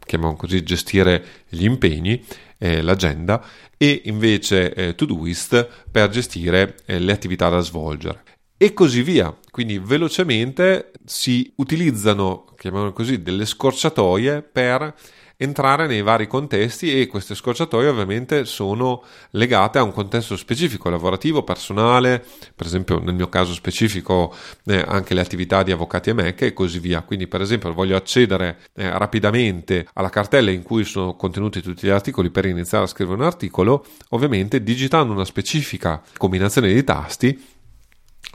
chiamiamo 0.05 0.35
così 0.35 0.63
gestire 0.63 1.23
gli 1.49 1.65
impegni 1.65 2.23
eh, 2.61 2.83
l'agenda 2.83 3.43
e 3.75 4.03
invece 4.05 4.73
eh, 4.73 4.95
Todoist 4.95 5.67
per 5.89 6.09
gestire 6.09 6.75
eh, 6.85 6.99
le 6.99 7.11
attività 7.11 7.49
da 7.49 7.59
svolgere 7.59 8.23
e 8.55 8.73
così 8.73 9.01
via. 9.01 9.35
Quindi 9.49 9.79
velocemente 9.79 10.91
si 11.03 11.51
utilizzano, 11.55 12.45
chiamiamolo 12.55 12.93
così, 12.93 13.23
delle 13.23 13.47
scorciatoie 13.47 14.43
per 14.43 14.93
entrare 15.41 15.87
nei 15.87 16.03
vari 16.03 16.27
contesti 16.27 16.99
e 16.99 17.07
queste 17.07 17.33
scorciatoie 17.33 17.87
ovviamente 17.87 18.45
sono 18.45 19.03
legate 19.31 19.79
a 19.79 19.83
un 19.83 19.91
contesto 19.91 20.35
specifico, 20.35 20.89
lavorativo, 20.89 21.43
personale, 21.43 22.23
per 22.55 22.67
esempio 22.67 22.99
nel 22.99 23.15
mio 23.15 23.27
caso 23.27 23.53
specifico 23.53 24.33
eh, 24.65 24.83
anche 24.87 25.15
le 25.15 25.21
attività 25.21 25.63
di 25.63 25.71
avvocati 25.71 26.11
e 26.11 26.13
MEC 26.13 26.41
e 26.43 26.53
così 26.53 26.77
via. 26.77 27.01
Quindi 27.01 27.27
per 27.27 27.41
esempio 27.41 27.73
voglio 27.73 27.95
accedere 27.95 28.59
eh, 28.75 28.95
rapidamente 28.95 29.87
alla 29.93 30.09
cartella 30.09 30.51
in 30.51 30.61
cui 30.61 30.83
sono 30.83 31.15
contenuti 31.15 31.61
tutti 31.61 31.87
gli 31.87 31.89
articoli 31.91 32.29
per 32.29 32.45
iniziare 32.45 32.83
a 32.83 32.87
scrivere 32.87 33.17
un 33.17 33.25
articolo, 33.25 33.85
ovviamente 34.09 34.61
digitando 34.61 35.11
una 35.11 35.25
specifica 35.25 36.01
combinazione 36.17 36.71
di 36.71 36.83
tasti 36.83 37.59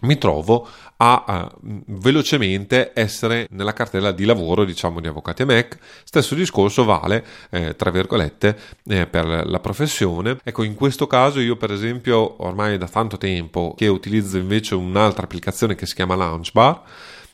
mi 0.02 0.18
trovo 0.18 0.68
a 0.98 1.50
uh, 1.52 1.82
velocemente 1.86 2.92
essere 2.94 3.46
nella 3.50 3.72
cartella 3.72 4.12
di 4.12 4.24
lavoro 4.24 4.64
diciamo 4.64 5.00
di 5.00 5.08
avvocati 5.08 5.42
e 5.42 5.44
Mac. 5.44 5.78
Stesso 6.04 6.34
discorso 6.34 6.84
vale 6.84 7.24
eh, 7.50 7.76
tra 7.76 7.90
virgolette 7.90 8.58
eh, 8.86 9.06
per 9.06 9.46
la 9.46 9.60
professione. 9.60 10.38
Ecco 10.42 10.62
in 10.62 10.74
questo 10.74 11.06
caso 11.06 11.40
io 11.40 11.56
per 11.56 11.72
esempio 11.72 12.42
ormai 12.42 12.78
da 12.78 12.88
tanto 12.88 13.16
tempo 13.16 13.74
che 13.76 13.86
utilizzo 13.88 14.38
invece 14.38 14.74
un'altra 14.74 15.24
applicazione 15.24 15.74
che 15.74 15.86
si 15.86 15.94
chiama 15.94 16.14
Launchbar 16.14 16.82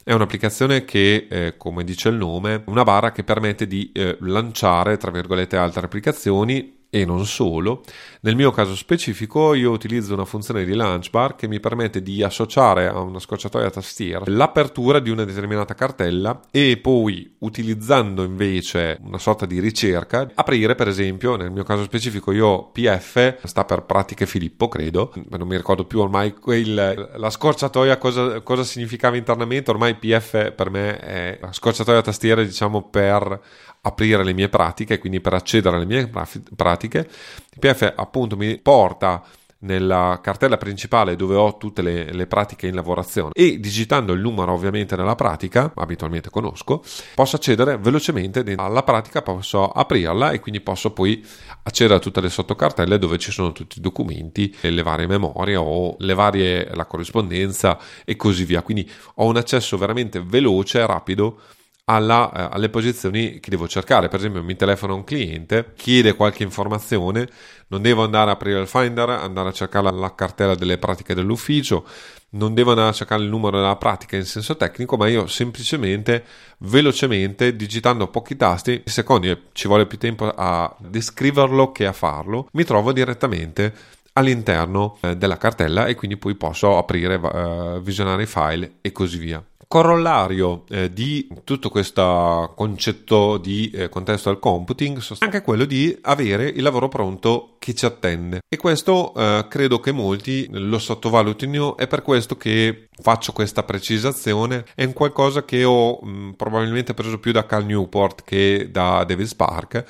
è 0.05 0.13
un'applicazione 0.13 0.85
che, 0.85 1.29
eh, 1.31 1.57
come 1.57 1.85
dice 1.85 2.09
il 2.09 2.17
nome, 2.17 2.63
una 2.67 2.83
barra 2.83 3.13
che 3.13 3.23
permette 3.23 3.69
di 3.69 3.93
eh, 3.95 4.17
lanciare, 4.21 4.97
tra 4.97 5.13
virgolette, 5.13 5.57
altre 5.57 5.85
applicazioni 5.85 6.82
e 6.95 7.07
non 7.07 7.25
solo. 7.25 7.83
Nel 8.21 8.37
mio 8.37 8.51
caso 8.51 8.77
specifico 8.77 9.55
io 9.55 9.71
utilizzo 9.71 10.13
una 10.13 10.27
funzione 10.27 10.67
di 10.67 10.75
launch 10.75 11.09
bar 11.09 11.37
che 11.37 11.49
mi 11.49 11.59
permette 11.59 12.03
di 12.03 12.23
associare 12.23 12.87
a 12.87 13.01
una 13.01 13.19
scocciatoia 13.19 13.71
tastiera 13.71 14.25
l'apertura 14.27 15.01
di 15.01 15.09
una 15.09 15.25
determinata 15.25 15.73
cartella 15.73 16.39
e 16.51 16.77
poi 16.77 17.37
utilizzando 17.39 18.25
invece 18.25 18.99
una 19.03 19.17
sorta 19.17 19.47
di 19.47 19.59
ricerca 19.59 20.31
aprire 20.35 20.75
per 20.75 20.89
esempio 20.89 21.37
nel 21.37 21.51
mio 21.51 21.63
caso 21.65 21.83
specifico 21.83 22.31
io 22.31 22.71
PF 22.71 23.43
sta 23.45 23.65
per 23.65 23.85
pratiche 23.85 24.27
Filippo 24.27 24.69
credo 24.69 25.15
non 25.31 25.49
mi 25.49 25.57
ricordo 25.57 25.87
più 25.87 26.01
ormai 26.01 26.35
quel, 26.35 27.13
la 27.17 27.31
scorciatoia 27.31 27.97
cosa, 27.97 28.41
cosa 28.43 28.65
significava 28.65 29.17
internamente 29.17 29.71
ormai 29.71 29.95
PF 29.95 30.53
per 30.53 30.69
me 30.69 30.99
è 30.99 31.39
la 31.41 31.53
scorciatoia 31.53 32.03
tastiera 32.03 32.43
diciamo 32.43 32.83
per 32.83 33.41
aprire 33.83 34.25
le 34.25 34.33
mie 34.33 34.49
pratiche, 34.49 34.99
quindi 34.99 35.21
per 35.21 35.35
accedere 35.35 35.77
alle 35.77 35.87
mie 35.87 36.11
pratiche. 36.55 37.09
IPF 37.57 37.93
appunto 37.97 38.37
mi 38.37 38.59
porta 38.59 39.23
nella 39.63 40.19
cartella 40.23 40.57
principale 40.57 41.17
dove 41.17 41.37
ho 41.37 41.57
tutte 41.57 41.83
le, 41.83 42.13
le, 42.13 42.27
pratiche 42.27 42.67
in 42.67 42.75
lavorazione 42.75 43.31
e 43.33 43.61
digitando 43.61 44.13
il 44.13 44.21
numero 44.21 44.53
ovviamente 44.53 44.97
nella 44.97 45.15
pratica, 45.15 45.73
abitualmente 45.75 46.31
conosco, 46.31 46.83
posso 47.15 47.37
accedere 47.37 47.79
velocemente 47.79 48.43
alla 48.57 48.83
pratica, 48.83 49.23
posso 49.23 49.69
aprirla 49.69 50.31
e 50.31 50.41
quindi 50.41 50.61
posso 50.61 50.93
poi 50.93 51.25
accedere 51.63 51.97
a 51.97 52.01
tutte 52.01 52.21
le 52.21 52.29
sottocartelle 52.29 52.99
dove 52.99 53.19
ci 53.19 53.31
sono 53.31 53.53
tutti 53.53 53.79
i 53.79 53.81
documenti, 53.81 54.55
le 54.63 54.83
varie 54.83 55.07
memorie 55.07 55.57
o 55.57 55.95
le 55.99 56.15
varie, 56.15 56.75
la 56.75 56.87
corrispondenza 56.87 57.79
e 58.05 58.17
così 58.17 58.45
via. 58.45 58.63
Quindi 58.63 58.91
ho 59.17 59.27
un 59.27 59.37
accesso 59.37 59.77
veramente 59.79 60.21
veloce 60.21 60.81
e 60.81 60.87
rapido 60.87 61.39
alla, 61.85 62.33
eh, 62.33 62.55
alle 62.55 62.69
posizioni 62.69 63.41
che 63.41 63.51
devo 63.51 63.67
cercare. 63.67 64.09
Per 64.09 64.19
esempio, 64.19 64.43
mi 64.43 64.57
telefona 64.57 64.95
un 64.95 65.05
cliente, 65.05 65.73
chiede 65.77 66.15
qualche 66.15 66.43
informazione, 66.43 67.29
non 67.69 67.83
devo 67.83 68.05
andare 68.05 68.31
a 68.31 68.35
aprire 68.35 68.61
il 68.61 68.67
Finder, 68.67 69.09
andare 69.09 69.49
a 69.49 69.53
cercare 69.53 69.85
la, 69.85 69.91
la 69.91 70.15
cartella 70.15 70.55
delle 70.55 70.79
pratiche 70.79 71.15
dell'ufficio, 71.15 71.85
non 72.31 72.55
devo 72.55 72.71
andare 72.71 72.91
a 72.91 72.93
cercare 72.93 73.23
il 73.23 73.29
numero 73.29 73.59
della 73.59 73.77
pratica 73.77 74.17
in 74.17 74.25
senso 74.25 74.57
tecnico, 74.57 74.97
ma 74.97 75.09
io 75.09 75.27
semplicemente, 75.27 76.25
velocemente, 76.59 77.57
digitando 77.57 78.09
pochi 78.09 78.37
tasti, 78.37 78.83
secondi 78.85 79.49
ci 79.53 79.67
vuole 79.67 79.87
più 79.87 79.99
tempo 79.99 80.29
a 80.29 80.75
descriverlo 80.79 81.73
che 81.73 81.87
a 81.87 81.93
farlo, 81.93 82.49
mi 82.53 82.65
trovo 82.65 82.93
direttamente 82.93 83.75
all'interno 84.15 84.99
eh, 85.01 85.17
della 85.17 85.39
cartella 85.39 85.87
e 85.87 85.95
quindi 85.95 86.17
poi 86.17 86.35
posso 86.35 86.77
aprire, 86.77 87.15
eh, 87.15 87.81
visionare 87.81 88.23
i 88.23 88.27
file 88.27 88.75
e 88.81 88.93
così 88.93 89.19
via. 89.19 89.43
Corollario 89.73 90.65
eh, 90.69 90.93
di 90.93 91.27
tutto 91.45 91.71
questo 91.71 92.53
concetto 92.55 93.39
di 93.39 93.71
eh, 93.71 93.89
contextual 93.89 94.39
computing 94.39 94.99
è 94.99 95.17
anche 95.21 95.41
quello 95.41 95.65
di 95.65 95.97
avere 96.03 96.47
il 96.47 96.63
lavoro 96.63 96.89
pronto 96.89 97.57
che 97.59 97.73
ci 97.73 97.87
attende. 97.87 98.41
E 98.47 98.59
questo 98.59 99.15
eh, 99.15 99.47
credo 99.49 99.81
che 99.81 99.91
molti 99.91 100.47
lo 100.51 100.79
sottovalutino. 100.79 101.79
È 101.79 101.87
per 101.87 102.03
questo 102.03 102.37
che 102.37 102.89
faccio 103.01 103.33
questa 103.33 103.63
precisazione. 103.63 104.67
È 104.75 104.85
un 104.85 104.93
qualcosa 104.93 105.47
che 105.47 105.65
ho 105.65 105.99
mh, 106.03 106.35
probabilmente 106.37 106.93
preso 106.93 107.19
più 107.19 107.33
da 107.33 107.47
Cal 107.47 107.65
Newport 107.65 108.25
che 108.25 108.69
da 108.71 109.05
David 109.05 109.25
Spark 109.27 109.85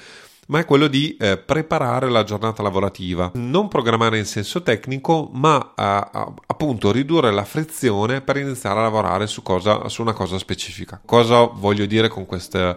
ma 0.49 0.59
è 0.59 0.65
quello 0.65 0.89
di 0.89 1.17
eh, 1.19 1.39
preparare 1.39 2.11
la 2.11 2.25
giornata 2.25 2.63
lavorativa, 2.63 3.31
non 3.35 3.69
programmare 3.69 4.19
in 4.19 4.25
senso 4.25 4.63
tecnico, 4.63 5.31
ma 5.33 5.73
eh, 5.77 6.33
appunto 6.47 6.91
ridurre 6.91 7.31
la 7.31 7.45
frizione 7.45 8.21
per 8.21 8.37
iniziare 8.37 8.81
a 8.81 8.83
lavorare 8.83 9.27
su, 9.27 9.43
cosa, 9.43 9.89
su 9.89 10.03
una 10.03 10.13
cosa 10.13 10.39
specifica. 10.39 11.01
Cosa 11.05 11.45
voglio 11.45 11.87
dire 11.87 12.09
con 12.09 12.27
queste, 12.27 12.77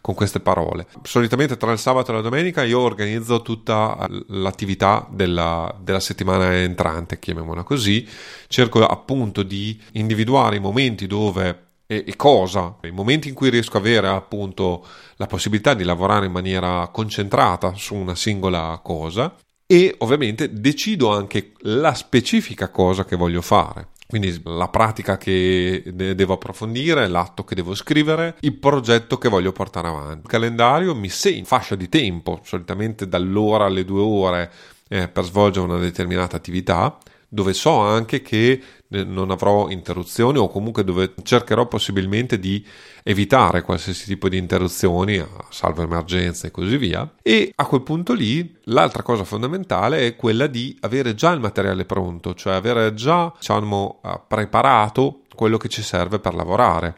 con 0.00 0.14
queste 0.14 0.40
parole? 0.40 0.86
Solitamente 1.02 1.56
tra 1.56 1.70
il 1.70 1.78
sabato 1.78 2.10
e 2.10 2.14
la 2.14 2.20
domenica 2.20 2.64
io 2.64 2.80
organizzo 2.80 3.42
tutta 3.42 4.08
l'attività 4.28 5.06
della, 5.08 5.72
della 5.80 6.00
settimana 6.00 6.52
entrante, 6.56 7.20
chiamiamola 7.20 7.62
così, 7.62 8.06
cerco 8.48 8.84
appunto 8.84 9.44
di 9.44 9.80
individuare 9.92 10.56
i 10.56 10.60
momenti 10.60 11.06
dove 11.06 11.64
e, 11.94 12.04
e 12.06 12.16
cosa, 12.16 12.76
i 12.82 12.90
momenti 12.90 13.28
in 13.28 13.34
cui 13.34 13.50
riesco 13.50 13.76
ad 13.76 13.84
avere 13.84 14.08
appunto 14.08 14.84
la 15.16 15.26
possibilità 15.26 15.74
di 15.74 15.84
lavorare 15.84 16.26
in 16.26 16.32
maniera 16.32 16.88
concentrata 16.92 17.74
su 17.74 17.94
una 17.94 18.14
singola 18.14 18.80
cosa 18.82 19.34
e 19.66 19.94
ovviamente 19.98 20.52
decido 20.52 21.10
anche 21.10 21.52
la 21.60 21.94
specifica 21.94 22.68
cosa 22.70 23.04
che 23.04 23.16
voglio 23.16 23.40
fare. 23.40 23.88
Quindi 24.06 24.38
la 24.44 24.68
pratica 24.68 25.16
che 25.16 25.82
devo 25.92 26.34
approfondire, 26.34 27.08
l'atto 27.08 27.42
che 27.42 27.54
devo 27.54 27.74
scrivere, 27.74 28.36
il 28.40 28.54
progetto 28.54 29.16
che 29.16 29.30
voglio 29.30 29.50
portare 29.50 29.88
avanti. 29.88 30.24
Il 30.24 30.28
calendario 30.28 30.94
mi 30.94 31.08
segna 31.08 31.44
fascia 31.44 31.74
di 31.74 31.88
tempo, 31.88 32.40
solitamente 32.44 33.08
dall'ora 33.08 33.64
alle 33.64 33.84
due 33.84 34.02
ore 34.02 34.52
eh, 34.88 35.08
per 35.08 35.24
svolgere 35.24 35.64
una 35.64 35.78
determinata 35.78 36.36
attività 36.36 36.98
dove 37.34 37.52
so 37.52 37.80
anche 37.80 38.22
che 38.22 38.62
non 39.02 39.30
avrò 39.30 39.68
interruzioni 39.70 40.38
o 40.38 40.48
comunque 40.48 40.84
dove 40.84 41.14
cercherò 41.22 41.66
possibilmente 41.66 42.38
di 42.38 42.64
evitare 43.02 43.62
qualsiasi 43.62 44.04
tipo 44.04 44.28
di 44.28 44.38
interruzioni, 44.38 45.22
salvo 45.50 45.82
emergenze 45.82 46.46
e 46.46 46.50
così 46.50 46.76
via. 46.76 47.10
E 47.22 47.52
a 47.54 47.66
quel 47.66 47.82
punto 47.82 48.12
lì 48.12 48.56
l'altra 48.64 49.02
cosa 49.02 49.24
fondamentale 49.24 50.06
è 50.06 50.16
quella 50.16 50.46
di 50.46 50.76
avere 50.80 51.14
già 51.14 51.32
il 51.32 51.40
materiale 51.40 51.84
pronto, 51.84 52.34
cioè 52.34 52.54
avere 52.54 52.94
già 52.94 53.32
diciamo, 53.36 54.00
eh, 54.04 54.20
preparato 54.28 55.22
quello 55.34 55.56
che 55.56 55.68
ci 55.68 55.82
serve 55.82 56.18
per 56.18 56.34
lavorare. 56.34 56.96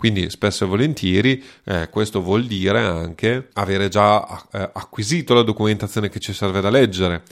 Quindi 0.00 0.30
spesso 0.30 0.64
e 0.64 0.66
volentieri 0.66 1.44
eh, 1.64 1.90
questo 1.90 2.22
vuol 2.22 2.46
dire 2.46 2.80
anche 2.80 3.48
avere 3.52 3.88
già 3.88 4.26
eh, 4.50 4.70
acquisito 4.72 5.34
la 5.34 5.42
documentazione 5.42 6.08
che 6.08 6.20
ci 6.20 6.32
serve 6.32 6.62
da 6.62 6.70
leggere 6.70 7.22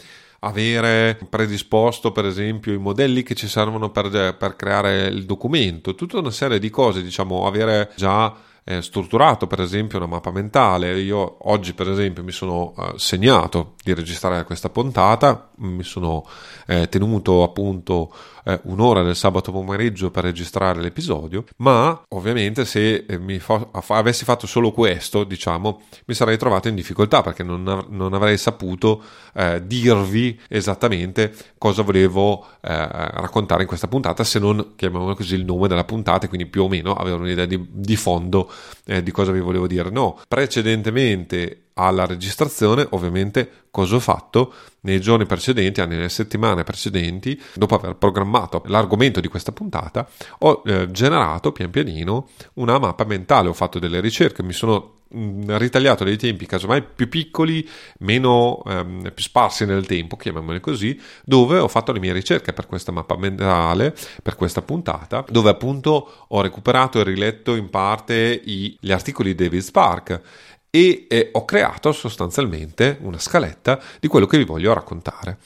avere 0.41 1.19
predisposto 1.29 2.13
per 2.13 2.25
esempio 2.25 2.73
i 2.73 2.79
modelli 2.79 3.23
che 3.23 3.35
ci 3.35 3.49
servono 3.49 3.91
per, 3.91 4.37
per 4.37 4.57
creare 4.57 5.07
il 5.07 5.25
documento, 5.25 5.95
tutta 5.95 6.19
una 6.19 6.31
serie 6.31 6.59
di 6.59 6.71
cose, 6.71 7.03
diciamo, 7.03 7.47
avere 7.47 7.91
già 7.97 8.35
eh, 8.69 8.83
strutturato 8.83 9.47
per 9.47 9.61
esempio 9.61 9.97
una 9.97 10.07
mappa 10.07 10.31
mentale. 10.31 11.01
Io 11.01 11.49
oggi 11.51 11.73
per 11.73 11.89
esempio 11.89 12.23
mi 12.23 12.33
sono 12.33 12.75
eh, 12.77 12.93
segnato 12.97 13.75
di 13.83 13.95
registrare 13.95 14.45
questa 14.45 14.69
puntata, 14.69 15.49
mi 15.57 15.83
sono 15.83 16.27
eh, 16.67 16.87
tenuto 16.89 17.43
appunto 17.43 18.13
eh, 18.45 18.61
un'ora 18.65 19.03
del 19.03 19.17
sabato 19.17 19.53
pomeriggio 19.53 20.11
per 20.11 20.25
registrare 20.25 20.81
l'episodio, 20.81 21.45
ma 21.59 22.03
ovviamente 22.09 22.65
se 22.65 23.05
eh, 23.07 23.39
fa- 23.39 23.69
avessi 23.89 24.25
fatto 24.25 24.47
solo 24.47 24.73
questo, 24.73 25.25
diciamo, 25.25 25.83
mi 26.07 26.15
sarei 26.15 26.37
trovato 26.37 26.69
in 26.69 26.75
difficoltà 26.75 27.23
perché 27.23 27.43
non, 27.43 27.67
av- 27.67 27.89
non 27.89 28.15
avrei 28.15 28.39
saputo 28.39 29.03
eh, 29.35 29.63
dirvi 29.67 30.39
esattamente 30.49 31.35
cosa 31.59 31.83
volevo 31.83 32.47
raccontare 32.61 33.63
in 33.63 33.69
questa 33.69 33.89
puntata, 33.89 34.23
se 34.25 34.39
non 34.39 34.73
chiamiamolo 34.77 35.15
così 35.15 35.35
il 35.35 35.45
nome 35.45 35.69
della 35.69 35.85
puntata, 35.85 36.29
quindi 36.29 36.47
più 36.47 36.65
o 36.65 36.69
meno 36.69 36.93
avere 36.95 37.17
un'idea 37.17 37.47
di, 37.47 37.65
di 37.71 37.97
fondo 37.97 38.51
di 38.85 39.11
cosa 39.11 39.33
vi 39.33 39.41
volevo 39.41 39.67
dire. 39.67 39.91
No, 39.91 40.21
precedentemente 40.29 41.68
alla 41.79 42.07
registrazione, 42.07 42.87
ovviamente, 42.91 43.67
cosa 43.71 43.95
ho 43.95 44.01
fatto? 44.01 44.53
Nei 44.81 45.01
giorni 45.01 45.27
precedenti, 45.27 45.85
nelle 45.87 46.09
settimane 46.09 46.65
precedenti, 46.65 47.41
dopo 47.55 47.77
aver 47.77 47.95
programmato 47.95 48.63
l'argomento 48.67 49.21
di 49.21 49.29
questa 49.29 49.53
puntata, 49.53 50.09
ho 50.41 50.63
eh, 50.65 50.91
generato 50.91 51.53
pian 51.53 51.71
pianino 51.71 52.29
una 52.55 52.79
mappa 52.79 53.05
mentale, 53.05 53.49
ho 53.49 53.53
fatto 53.53 53.79
delle 53.79 54.01
ricerche, 54.01 54.43
mi 54.43 54.53
sono 54.53 54.95
mm, 55.15 55.57
ritagliato 55.57 56.03
dei 56.03 56.17
tempi 56.17 56.47
casomai 56.47 56.83
più 56.83 57.09
piccoli, 57.09 57.69
meno 57.99 58.61
ehm, 58.67 59.13
più 59.15 59.23
sparsi 59.23 59.65
nel 59.65 59.87
tempo, 59.87 60.17
chiamiamoli 60.17 60.61
così, 60.61 61.01
dove 61.25 61.59
ho 61.59 61.69
fatto 61.69 61.93
le 61.93 62.01
mie 62.01 62.13
ricerche 62.13 62.53
per 62.53 62.67
questa 62.67 62.91
mappa 62.91 63.17
mentale, 63.17 63.95
per 64.23 64.35
questa 64.35 64.63
puntata, 64.63 65.25
dove 65.29 65.51
appunto 65.51 66.25
ho 66.27 66.41
recuperato 66.41 66.99
e 66.99 67.05
riletto 67.05 67.55
in 67.55 67.71
parte 67.71 68.41
i, 68.45 68.77
gli 68.81 68.91
articoli 68.91 69.35
di 69.35 69.45
David 69.45 69.61
Spark 69.61 70.21
e 70.71 71.07
eh, 71.09 71.31
ho 71.33 71.45
creato 71.45 71.93
sostanzialmente 71.93 72.99
una 73.03 73.19
scaletta 73.19 73.81
di 74.01 74.09
quello 74.09 74.27
che 74.27 74.39
vi 74.39 74.45
voglio 74.45 74.73
raccontare. 74.73 75.39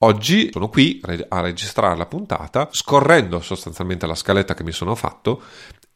Oggi 0.00 0.50
sono 0.52 0.68
qui 0.68 1.00
a 1.28 1.40
registrare 1.40 1.96
la 1.96 2.04
puntata, 2.04 2.68
scorrendo 2.70 3.40
sostanzialmente 3.40 4.06
la 4.06 4.14
scaletta 4.14 4.52
che 4.52 4.62
mi 4.62 4.72
sono 4.72 4.94
fatto 4.94 5.42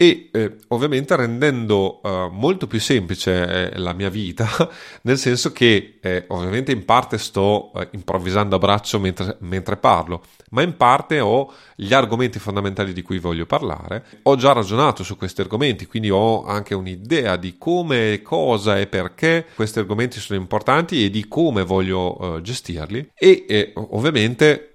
e 0.03 0.31
eh, 0.33 0.57
ovviamente 0.69 1.15
rendendo 1.15 2.01
eh, 2.03 2.31
molto 2.33 2.67
più 2.67 2.81
semplice 2.81 3.71
eh, 3.71 3.79
la 3.79 3.93
mia 3.93 4.09
vita, 4.09 4.49
nel 5.05 5.19
senso 5.19 5.53
che 5.53 5.99
eh, 6.01 6.25
ovviamente 6.29 6.73
in 6.73 6.87
parte 6.87 7.19
sto 7.19 7.71
eh, 7.75 7.87
improvvisando 7.91 8.57
a 8.57 8.59
braccio 8.59 8.99
mentre, 8.99 9.37
mentre, 9.41 9.77
parlo, 9.77 10.23
ma 10.53 10.63
in 10.63 10.75
parte 10.79 11.21
ho 11.21 11.53
gli 11.77 11.93
argomenti 11.93 12.39
fondamentali 12.39 12.95
di 12.95 13.03
cui 13.03 13.19
voglio 13.19 13.45
parlare. 13.45 14.07
Ho 14.23 14.37
già 14.37 14.53
ragionato 14.53 15.05
su 15.05 15.19
questi 15.19 15.43
argomenti, 15.43 15.85
quindi 15.85 16.09
ho 16.09 16.47
anche 16.47 16.75
un'idea 16.75 17.37
di 17.37 17.59
come, 17.59 18.23
cosa 18.23 18.79
e 18.79 18.87
perché 18.87 19.49
questi 19.55 19.81
argomenti 19.81 20.19
sono 20.19 20.41
importanti 20.41 21.05
e 21.05 21.11
di 21.11 21.29
come 21.29 21.63
voglio 21.63 22.39
eh, 22.39 22.41
gestirli 22.41 23.11
e 23.15 23.75
ovviamente 23.75 24.70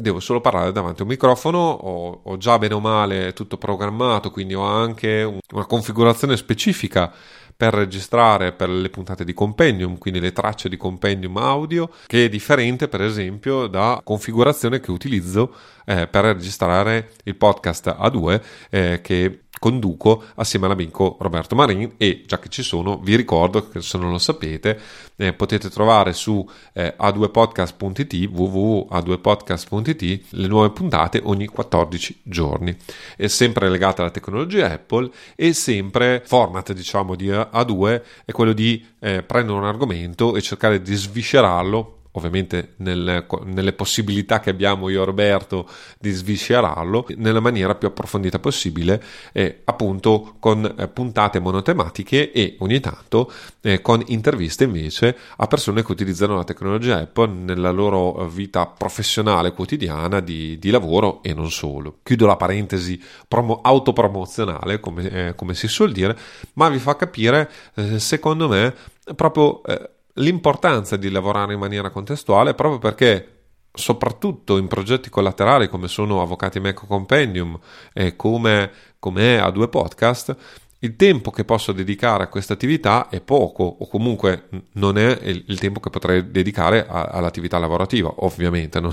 devo 0.00 0.20
solo 0.20 0.40
parlare 0.40 0.70
davanti 0.70 1.00
a 1.00 1.04
un 1.04 1.10
microfono, 1.10 1.58
ho, 1.58 2.20
ho, 2.22 2.36
già 2.36 2.56
bene 2.56 2.74
o 2.74 2.80
male 2.80 3.32
tutto 3.32 3.58
programmato, 3.58 4.30
quindi 4.30 4.54
ho 4.54 4.62
anche 4.62 5.24
un, 5.24 5.40
una 5.52 5.66
configurazione 5.66 6.36
specifica 6.36 7.12
per 7.56 7.74
registrare 7.74 8.52
per 8.52 8.68
le 8.70 8.88
puntate 8.90 9.24
di 9.24 9.34
compendium, 9.34 9.98
quindi 9.98 10.20
le 10.20 10.30
tracce 10.30 10.68
di 10.68 10.76
compendium 10.76 11.36
audio, 11.38 11.90
che 12.06 12.26
è 12.26 12.28
differente 12.28 12.86
per 12.86 13.02
esempio 13.02 13.66
da 13.66 14.00
configurazione 14.04 14.78
che 14.78 14.92
utilizzo 14.92 15.52
eh, 15.84 16.06
per 16.06 16.26
registrare 16.26 17.10
il 17.24 17.34
podcast 17.34 17.88
A2 17.88 18.40
eh, 18.70 19.00
che 19.02 19.40
conduco 19.58 20.22
assieme 20.36 20.66
all'amico 20.66 21.16
Roberto 21.20 21.54
Marin 21.54 21.94
e 21.96 22.24
già 22.26 22.38
che 22.38 22.48
ci 22.48 22.62
sono 22.62 22.98
vi 22.98 23.16
ricordo 23.16 23.68
che 23.68 23.80
se 23.80 23.98
non 23.98 24.10
lo 24.10 24.18
sapete 24.18 24.78
eh, 25.16 25.32
potete 25.32 25.68
trovare 25.68 26.12
su 26.12 26.48
eh, 26.72 26.94
a2podcast.it 26.98 28.14
www.a2podcast.it 28.30 30.24
le 30.30 30.46
nuove 30.46 30.70
puntate 30.70 31.20
ogni 31.24 31.46
14 31.46 32.20
giorni. 32.22 32.76
È 33.16 33.26
sempre 33.26 33.68
legata 33.68 34.02
alla 34.02 34.10
tecnologia 34.10 34.70
Apple 34.70 35.10
e 35.34 35.52
sempre 35.52 36.22
format 36.24 36.72
diciamo 36.72 37.14
di 37.14 37.28
A2 37.28 38.02
è 38.24 38.32
quello 38.32 38.52
di 38.52 38.84
eh, 39.00 39.22
prendere 39.22 39.58
un 39.58 39.64
argomento 39.64 40.36
e 40.36 40.42
cercare 40.42 40.80
di 40.80 40.94
sviscerarlo 40.94 41.97
ovviamente 42.18 42.74
nel, 42.76 43.26
nelle 43.44 43.72
possibilità 43.72 44.40
che 44.40 44.50
abbiamo 44.50 44.88
io 44.88 45.02
e 45.02 45.04
Roberto 45.04 45.68
di 45.98 46.10
sviscerarlo 46.10 47.06
nella 47.16 47.40
maniera 47.40 47.74
più 47.74 47.88
approfondita 47.88 48.38
possibile, 48.38 49.02
eh, 49.32 49.62
appunto 49.64 50.36
con 50.38 50.74
eh, 50.76 50.88
puntate 50.88 51.40
monotematiche 51.40 52.30
e 52.32 52.56
ogni 52.58 52.80
tanto 52.80 53.32
eh, 53.62 53.80
con 53.80 54.02
interviste 54.06 54.64
invece 54.64 55.16
a 55.36 55.46
persone 55.46 55.82
che 55.82 55.92
utilizzano 55.92 56.36
la 56.36 56.44
tecnologia 56.44 56.98
Apple 56.98 57.32
nella 57.32 57.70
loro 57.70 58.26
vita 58.26 58.66
professionale 58.66 59.52
quotidiana 59.52 60.20
di, 60.20 60.58
di 60.58 60.70
lavoro 60.70 61.22
e 61.22 61.34
non 61.34 61.50
solo. 61.50 61.98
Chiudo 62.02 62.26
la 62.26 62.36
parentesi 62.36 63.00
promo- 63.26 63.60
autopromozionale, 63.62 64.80
come, 64.80 65.10
eh, 65.10 65.34
come, 65.34 65.54
si 65.54 65.68
suol 65.68 65.92
dire, 65.92 66.16
ma 66.54 66.68
vi 66.68 66.78
fa 66.78 66.96
capire, 66.96 67.50
eh, 67.74 67.98
secondo 67.98 68.48
me, 68.48 68.74
proprio 69.14 69.62
eh, 69.64 69.90
l'importanza 70.18 70.96
di 70.96 71.10
lavorare 71.10 71.54
in 71.54 71.58
maniera 71.58 71.90
contestuale 71.90 72.54
proprio 72.54 72.78
perché 72.78 73.32
soprattutto 73.72 74.56
in 74.56 74.66
progetti 74.66 75.08
collaterali 75.08 75.68
come 75.68 75.88
sono 75.88 76.20
Avvocati 76.20 76.60
Mac 76.60 76.86
Compendium 76.86 77.58
e 77.92 78.16
come, 78.16 78.70
come 78.98 79.38
A2 79.38 79.68
Podcast 79.68 80.36
il 80.80 80.94
tempo 80.94 81.30
che 81.30 81.44
posso 81.44 81.72
dedicare 81.72 82.22
a 82.22 82.28
questa 82.28 82.52
attività 82.52 83.08
è 83.08 83.20
poco 83.20 83.64
o 83.64 83.88
comunque 83.88 84.48
non 84.72 84.96
è 84.96 85.18
il, 85.22 85.58
tempo 85.58 85.80
che 85.80 85.90
potrei 85.90 86.30
dedicare 86.30 86.86
a, 86.86 87.02
all'attività 87.02 87.58
lavorativa, 87.58 88.12
ovviamente, 88.18 88.78
non, 88.78 88.92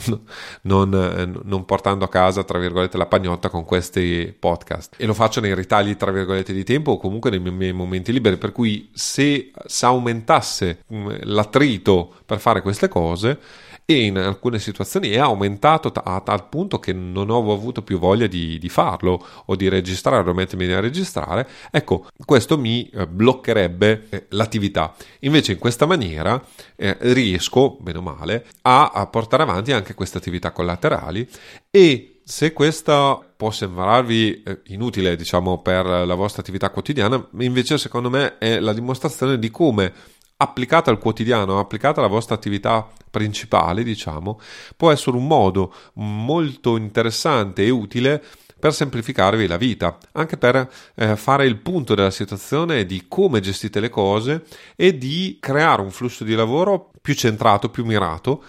non, 0.63 0.93
eh, 0.93 1.41
non, 1.43 1.65
portando 1.65 2.03
a 2.05 2.09
casa, 2.09 2.43
tra 2.43 2.57
virgolette, 2.57 2.97
la 2.97 3.05
pagnotta 3.05 3.49
con 3.49 3.65
questi 3.65 4.35
podcast. 4.37 4.95
E 4.97 5.05
lo 5.05 5.13
faccio 5.13 5.41
nei 5.41 5.53
ritagli, 5.53 5.95
tra 5.95 6.11
virgolette, 6.11 6.53
di 6.53 6.63
tempo 6.63 6.93
o 6.93 6.97
comunque 6.97 7.29
nei 7.29 7.39
miei 7.39 7.73
momenti 7.73 8.11
liberi, 8.11 8.37
per 8.37 8.51
cui 8.51 8.89
se, 8.91 9.51
se 9.65 9.85
aumentasse 9.85 10.79
mm, 10.91 11.09
l'attrito 11.23 12.15
per 12.25 12.39
fare 12.39 12.61
queste 12.61 12.87
cose, 12.87 13.39
e 13.85 14.05
in 14.05 14.17
alcune 14.17 14.57
situazioni 14.59 15.09
è 15.09 15.19
aumentato 15.19 15.91
a 15.93 16.19
tal 16.21 16.47
punto 16.49 16.79
che 16.79 16.91
non 16.91 17.29
ho 17.29 17.51
avuto 17.51 17.83
più 17.83 17.99
voglia 17.99 18.25
di, 18.25 18.57
di 18.57 18.69
farlo 18.69 19.25
o 19.45 19.55
di 19.55 19.69
registrare 19.69 20.27
o 20.27 20.33
mettermi 20.33 20.65
a 20.71 20.79
registrare, 20.79 21.47
ecco, 21.71 22.07
questo 22.25 22.57
mi 22.57 22.89
eh, 22.89 23.05
bloccherebbe 23.07 24.07
eh, 24.09 24.25
l'attività. 24.29 24.95
Invece 25.19 25.53
in 25.53 25.59
questa 25.59 25.85
maniera 25.85 26.43
eh, 26.75 26.97
riesco, 26.99 27.77
bene 27.79 27.99
o 27.99 28.01
male, 28.01 28.45
a, 28.63 28.91
a 28.93 29.05
portare 29.07 29.43
avanti 29.43 29.71
anche 29.71 29.93
queste 29.93 30.17
attività 30.17 30.51
collaterali 30.51 31.27
e 31.69 32.21
se 32.27 32.53
questa 32.53 33.19
può 33.37 33.51
sembrarvi 33.51 34.41
eh, 34.41 34.61
inutile, 34.67 35.15
diciamo, 35.15 35.61
per 35.61 35.85
la 35.85 36.15
vostra 36.15 36.41
attività 36.41 36.71
quotidiana, 36.71 37.23
invece 37.37 37.77
secondo 37.77 38.09
me 38.09 38.39
è 38.39 38.59
la 38.59 38.73
dimostrazione 38.73 39.37
di 39.37 39.51
come 39.51 39.93
applicata 40.37 40.91
al 40.91 40.99
quotidiano, 40.99 41.59
applicata 41.59 41.99
alla 41.99 42.09
vostra 42.09 42.35
attività 42.35 42.87
principale, 43.09 43.83
diciamo, 43.83 44.39
può 44.75 44.91
essere 44.91 45.15
un 45.15 45.27
modo 45.27 45.73
molto 45.93 46.77
interessante 46.77 47.63
e 47.63 47.69
utile 47.69 48.23
per 48.57 48.73
semplificarvi 48.73 49.47
la 49.47 49.57
vita, 49.57 49.97
anche 50.13 50.37
per 50.37 50.69
eh, 50.95 51.15
fare 51.15 51.45
il 51.45 51.57
punto 51.57 51.93
della 51.93 52.09
situazione 52.09 52.85
di 52.85 53.05
come 53.07 53.39
gestite 53.39 53.79
le 53.79 53.89
cose 53.89 54.45
e 54.75 54.97
di 54.97 55.37
creare 55.39 55.81
un 55.81 55.91
flusso 55.91 56.23
di 56.23 56.33
lavoro 56.33 56.89
più 57.01 57.13
centrato, 57.13 57.69
più 57.69 57.85
mirato 57.85 58.43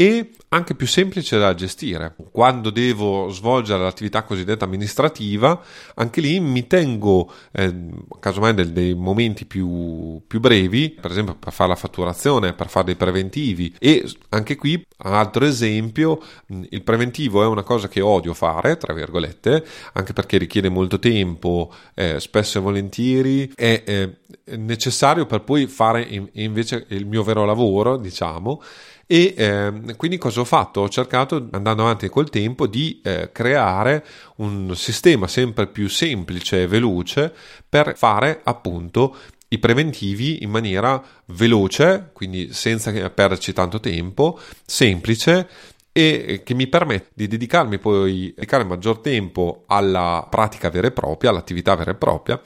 e 0.00 0.30
anche 0.50 0.76
più 0.76 0.86
semplice 0.86 1.38
da 1.38 1.56
gestire. 1.56 2.14
Quando 2.30 2.70
devo 2.70 3.30
svolgere 3.30 3.82
l'attività 3.82 4.22
cosiddetta 4.22 4.64
amministrativa, 4.64 5.60
anche 5.96 6.20
lì 6.20 6.38
mi 6.38 6.68
tengo, 6.68 7.28
eh, 7.50 7.74
casomai 8.20 8.54
dei, 8.54 8.72
dei 8.72 8.94
momenti 8.94 9.44
più, 9.44 10.22
più, 10.24 10.38
brevi, 10.38 10.90
per 10.90 11.10
esempio 11.10 11.34
per 11.34 11.52
fare 11.52 11.70
la 11.70 11.74
fatturazione, 11.74 12.52
per 12.52 12.68
fare 12.68 12.86
dei 12.86 12.94
preventivi 12.94 13.74
e 13.76 14.08
anche 14.28 14.54
qui, 14.54 14.80
altro 14.98 15.44
esempio, 15.44 16.22
il 16.46 16.82
preventivo 16.84 17.42
è 17.42 17.46
una 17.46 17.64
cosa 17.64 17.88
che 17.88 18.00
odio 18.00 18.34
fare, 18.34 18.76
tra 18.76 18.94
virgolette, 18.94 19.64
anche 19.94 20.12
perché 20.12 20.38
richiede 20.38 20.68
molto 20.68 21.00
tempo, 21.00 21.74
eh, 21.94 22.20
spesso 22.20 22.58
e 22.58 22.60
volentieri 22.60 23.50
è 23.52 23.82
eh, 23.84 24.56
necessario 24.56 25.26
per 25.26 25.42
poi 25.42 25.66
fare 25.66 26.06
invece 26.34 26.86
il 26.90 27.04
mio 27.04 27.24
vero 27.24 27.44
lavoro, 27.44 27.96
diciamo, 27.96 28.62
e 29.10 29.32
eh, 29.38 29.96
quindi 29.96 30.18
cosa 30.18 30.40
ho 30.40 30.44
fatto? 30.44 30.82
Ho 30.82 30.88
cercato, 30.90 31.48
andando 31.52 31.80
avanti 31.80 32.10
col 32.10 32.28
tempo, 32.28 32.66
di 32.66 33.00
eh, 33.02 33.30
creare 33.32 34.04
un 34.36 34.76
sistema 34.76 35.26
sempre 35.26 35.66
più 35.66 35.88
semplice 35.88 36.62
e 36.62 36.66
veloce 36.66 37.32
per 37.66 37.96
fare 37.96 38.42
appunto 38.44 39.16
i 39.48 39.58
preventivi 39.58 40.42
in 40.42 40.50
maniera 40.50 41.02
veloce, 41.28 42.10
quindi 42.12 42.52
senza 42.52 42.92
perderci 43.08 43.54
tanto 43.54 43.80
tempo, 43.80 44.38
semplice 44.66 45.48
e 45.90 46.42
che 46.44 46.52
mi 46.52 46.66
permette 46.66 47.08
di 47.14 47.28
dedicarmi 47.28 47.78
poi 47.78 48.34
dedicare 48.36 48.64
maggior 48.64 48.98
tempo 48.98 49.64
alla 49.68 50.26
pratica 50.28 50.68
vera 50.68 50.88
e 50.88 50.92
propria, 50.92 51.30
all'attività 51.30 51.74
vera 51.76 51.92
e 51.92 51.94
propria, 51.94 52.38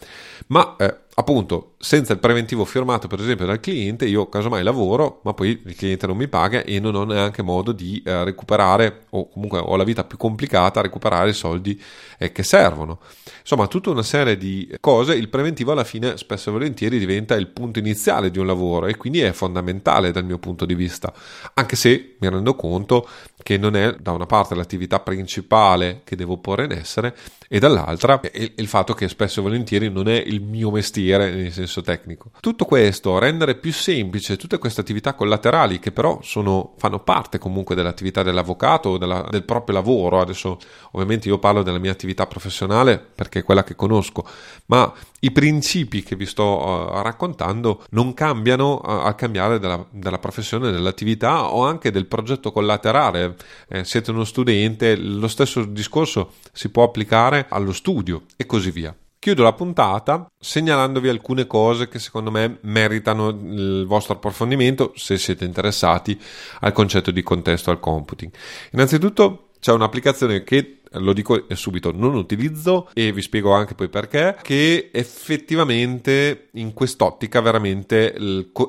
ma 0.47 0.77
eh, 0.79 0.97
appunto 1.15 1.75
senza 1.79 2.15
il 2.15 2.19
preventivo 2.19 2.65
firmato 2.65 3.07
per 3.07 3.21
esempio 3.21 3.45
dal 3.45 3.61
cliente 3.61 4.07
io 4.07 4.29
casomai 4.29 4.63
lavoro 4.63 5.21
ma 5.25 5.35
poi 5.35 5.61
il 5.65 5.75
cliente 5.77 6.07
non 6.07 6.17
mi 6.17 6.27
paga 6.27 6.65
e 6.65 6.81
non 6.81 6.95
ho 6.95 7.05
neanche 7.05 7.43
modo 7.43 7.73
di 7.73 8.03
eh, 8.05 8.25
recuperare 8.25 9.07
o 9.11 9.29
comunque 9.29 9.59
ho 9.59 9.77
la 9.77 9.85
vita 9.85 10.05
più 10.05 10.17
complicata 10.17 10.79
a 10.79 10.83
recuperare 10.83 11.31
i 11.31 11.35
soldi 11.35 11.81
eh, 12.19 12.33
che 12.33 12.43
servono. 12.43 13.01
Insomma 13.41 13.67
tutta 13.67 13.91
una 13.91 14.03
serie 14.03 14.39
di 14.39 14.75
cose 14.81 15.15
il 15.15 15.29
preventivo 15.29 15.73
alla 15.73 15.85
fine 15.85 16.17
spesso 16.17 16.49
e 16.49 16.53
volentieri 16.53 16.99
diventa 16.99 17.35
il 17.35 17.49
punto 17.49 17.79
iniziale 17.79 18.31
di 18.31 18.39
un 18.39 18.47
lavoro 18.47 18.87
e 18.87 18.97
quindi 18.97 19.21
è 19.21 19.33
fondamentale 19.33 20.13
dal 20.13 20.25
mio 20.25 20.39
punto 20.39 20.65
di 20.65 20.75
vista 20.75 21.13
anche 21.55 21.77
se 21.77 22.15
mi 22.19 22.29
rendo 22.29 22.55
conto 22.55 23.07
che 23.43 23.59
non 23.59 23.77
è 23.77 23.97
da 23.99 24.13
una 24.13 24.27
parte 24.27 24.55
l'attività 24.55 25.01
principale 25.01 26.03
che 26.05 26.17
devo 26.17 26.39
porre 26.39 26.65
in 26.65 26.73
essere 26.73 27.15
e 27.49 27.59
dall'altra 27.59 28.21
il, 28.33 28.53
il 28.57 28.67
fatto 28.69 28.95
che 28.95 29.09
spesso 29.09 29.41
e 29.41 29.43
volentieri 29.43 29.91
non 29.91 30.09
è 30.09 30.15
il 30.15 30.41
mio 30.41 30.71
mestiere 30.71 31.01
nel 31.19 31.53
senso 31.53 31.81
tecnico. 31.83 32.31
Tutto 32.41 32.65
questo, 32.65 33.19
rendere 33.19 33.55
più 33.55 33.73
semplice 33.73 34.37
tutte 34.37 34.59
queste 34.59 34.81
attività 34.81 35.15
collaterali 35.15 35.79
che 35.79 35.93
però 35.93 36.21
sono, 36.23 36.75
fanno 36.79 37.01
parte 37.01 37.39
comunque 37.39 37.75
dell'attività 37.75 38.23
dell'avvocato 38.23 38.91
o 38.91 38.99
della, 38.99 39.27
del 39.31 39.45
proprio 39.45 39.77
lavoro, 39.77 40.21
adesso 40.21 40.59
ovviamente 40.93 41.29
io 41.29 41.39
parlo 41.39 41.63
della 41.63 41.79
mia 41.79 41.93
attività 41.93 42.27
professionale 42.27 42.99
perché 42.99 43.41
è 43.41 43.45
quella 43.45 43.65
che 43.65 43.75
conosco, 43.75 44.27
ma 44.67 44.93
i 45.25 45.31
principi 45.31 46.03
che 46.03 46.17
vi 46.17 46.27
sto 46.27 46.43
uh, 46.43 47.03
raccontando 47.03 47.85
non 47.91 48.13
cambiano 48.13 48.81
uh, 48.83 48.89
al 48.89 49.15
cambiare 49.15 49.59
della, 49.61 49.85
della, 49.91 50.19
professione, 50.19 50.73
dell'attività 50.73 51.53
o 51.53 51.65
anche 51.65 51.93
del 51.93 52.07
progetto 52.07 52.51
collaterale. 52.51 53.37
Eh, 53.69 53.85
siete 53.85 54.11
uno 54.11 54.25
studente, 54.25 54.97
lo 54.97 55.29
stesso 55.29 55.65
discorso 55.65 56.33
si 56.53 56.71
può 56.71 56.83
applicare 56.83 57.47
allo 57.49 57.73
studio 57.73 58.23
e 58.37 58.47
così 58.47 58.71
via. 58.71 58.95
Chiudo 59.23 59.45
la 59.45 59.53
puntata 59.53 60.27
segnalandovi 60.37 61.09
alcune 61.09 61.47
cose 61.47 61.87
che 61.87 62.01
secondo 62.01 62.33
me 62.33 62.59
meritano 62.63 63.29
il 63.29 63.85
vostro 63.87 64.15
approfondimento 64.15 64.95
se 64.97 65.17
siete 65.17 65.45
interessati 65.45 66.21
al 66.59 66.73
concetto 66.73 67.13
di 67.13 67.23
contextual 67.23 67.79
computing. 67.79 68.33
Innanzitutto 68.73 69.51
c'è 69.61 69.71
un'applicazione 69.71 70.43
che 70.43 70.79
lo 70.95 71.13
dico 71.13 71.47
subito, 71.55 71.93
non 71.95 72.15
utilizzo 72.15 72.91
e 72.93 73.13
vi 73.13 73.23
spiego 73.23 73.53
anche 73.53 73.75
poi 73.75 73.89
perché, 73.89 74.37
che 74.43 74.91
effettivamente 74.93 76.49
in 76.53 76.75
quest'ottica 76.75 77.41
veramente 77.41 78.15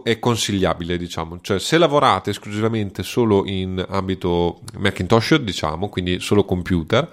è 0.03 0.19
consigliabile, 0.19 0.97
diciamo. 0.97 1.39
Cioè 1.41 1.59
se 1.59 1.77
lavorate 1.77 2.29
esclusivamente 2.29 3.03
solo 3.03 3.45
in 3.45 3.83
ambito 3.89 4.61
Macintosh, 4.77 5.35
diciamo, 5.35 5.89
quindi 5.89 6.19
solo 6.19 6.45
computer, 6.45 7.09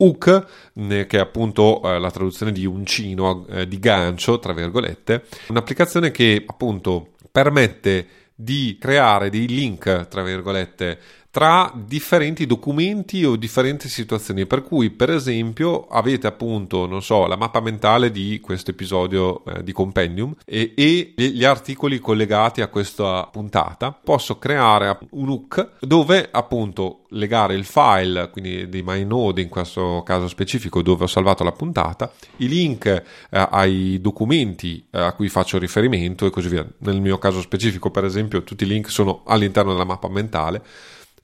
Hook, 0.00 0.46
che 0.86 1.06
è 1.06 1.18
appunto 1.18 1.82
eh, 1.82 1.98
la 1.98 2.10
traduzione 2.10 2.52
di 2.52 2.64
uncino, 2.64 3.46
eh, 3.48 3.66
di 3.66 3.78
gancio, 3.78 4.38
tra 4.38 4.52
virgolette, 4.52 5.24
un'applicazione 5.48 6.10
che 6.10 6.44
appunto 6.46 7.14
permette 7.32 8.06
di 8.40 8.76
creare 8.80 9.30
dei 9.30 9.48
link, 9.48 10.06
tra 10.06 10.22
virgolette, 10.22 10.98
tra 11.38 11.70
differenti 11.72 12.46
documenti 12.46 13.24
o 13.24 13.36
differenti 13.36 13.88
situazioni. 13.88 14.44
Per 14.44 14.64
cui, 14.64 14.90
per 14.90 15.10
esempio, 15.10 15.86
avete 15.86 16.26
appunto, 16.26 16.84
non 16.86 17.00
so, 17.00 17.28
la 17.28 17.36
mappa 17.36 17.60
mentale 17.60 18.10
di 18.10 18.40
questo 18.40 18.72
episodio 18.72 19.44
eh, 19.44 19.62
di 19.62 19.70
Compendium 19.70 20.34
e, 20.44 20.72
e, 20.74 21.14
gli 21.14 21.44
articoli 21.44 22.00
collegati 22.00 22.60
a 22.60 22.66
questa 22.66 23.28
puntata. 23.30 23.92
Posso 23.92 24.40
creare 24.40 24.98
un 25.10 25.28
hook 25.28 25.74
dove 25.78 26.28
appunto 26.28 27.04
legare 27.10 27.54
il 27.54 27.64
file, 27.64 28.30
quindi 28.30 28.68
di 28.68 28.82
MyNode 28.84 29.40
in 29.40 29.48
questo 29.48 30.02
caso 30.04 30.26
specifico 30.26 30.82
dove 30.82 31.04
ho 31.04 31.06
salvato 31.06 31.44
la 31.44 31.52
puntata, 31.52 32.10
i 32.38 32.48
link 32.48 32.86
eh, 32.86 33.04
ai 33.30 34.00
documenti 34.00 34.84
eh, 34.90 34.98
a 34.98 35.12
cui 35.12 35.28
faccio 35.28 35.56
riferimento 35.58 36.26
e 36.26 36.30
così 36.30 36.48
via. 36.48 36.66
Nel 36.78 37.00
mio 37.00 37.18
caso 37.18 37.40
specifico, 37.40 37.92
per 37.92 38.04
esempio, 38.04 38.42
tutti 38.42 38.64
i 38.64 38.66
link 38.66 38.90
sono 38.90 39.22
all'interno 39.24 39.70
della 39.70 39.84
mappa 39.84 40.08
mentale 40.08 40.62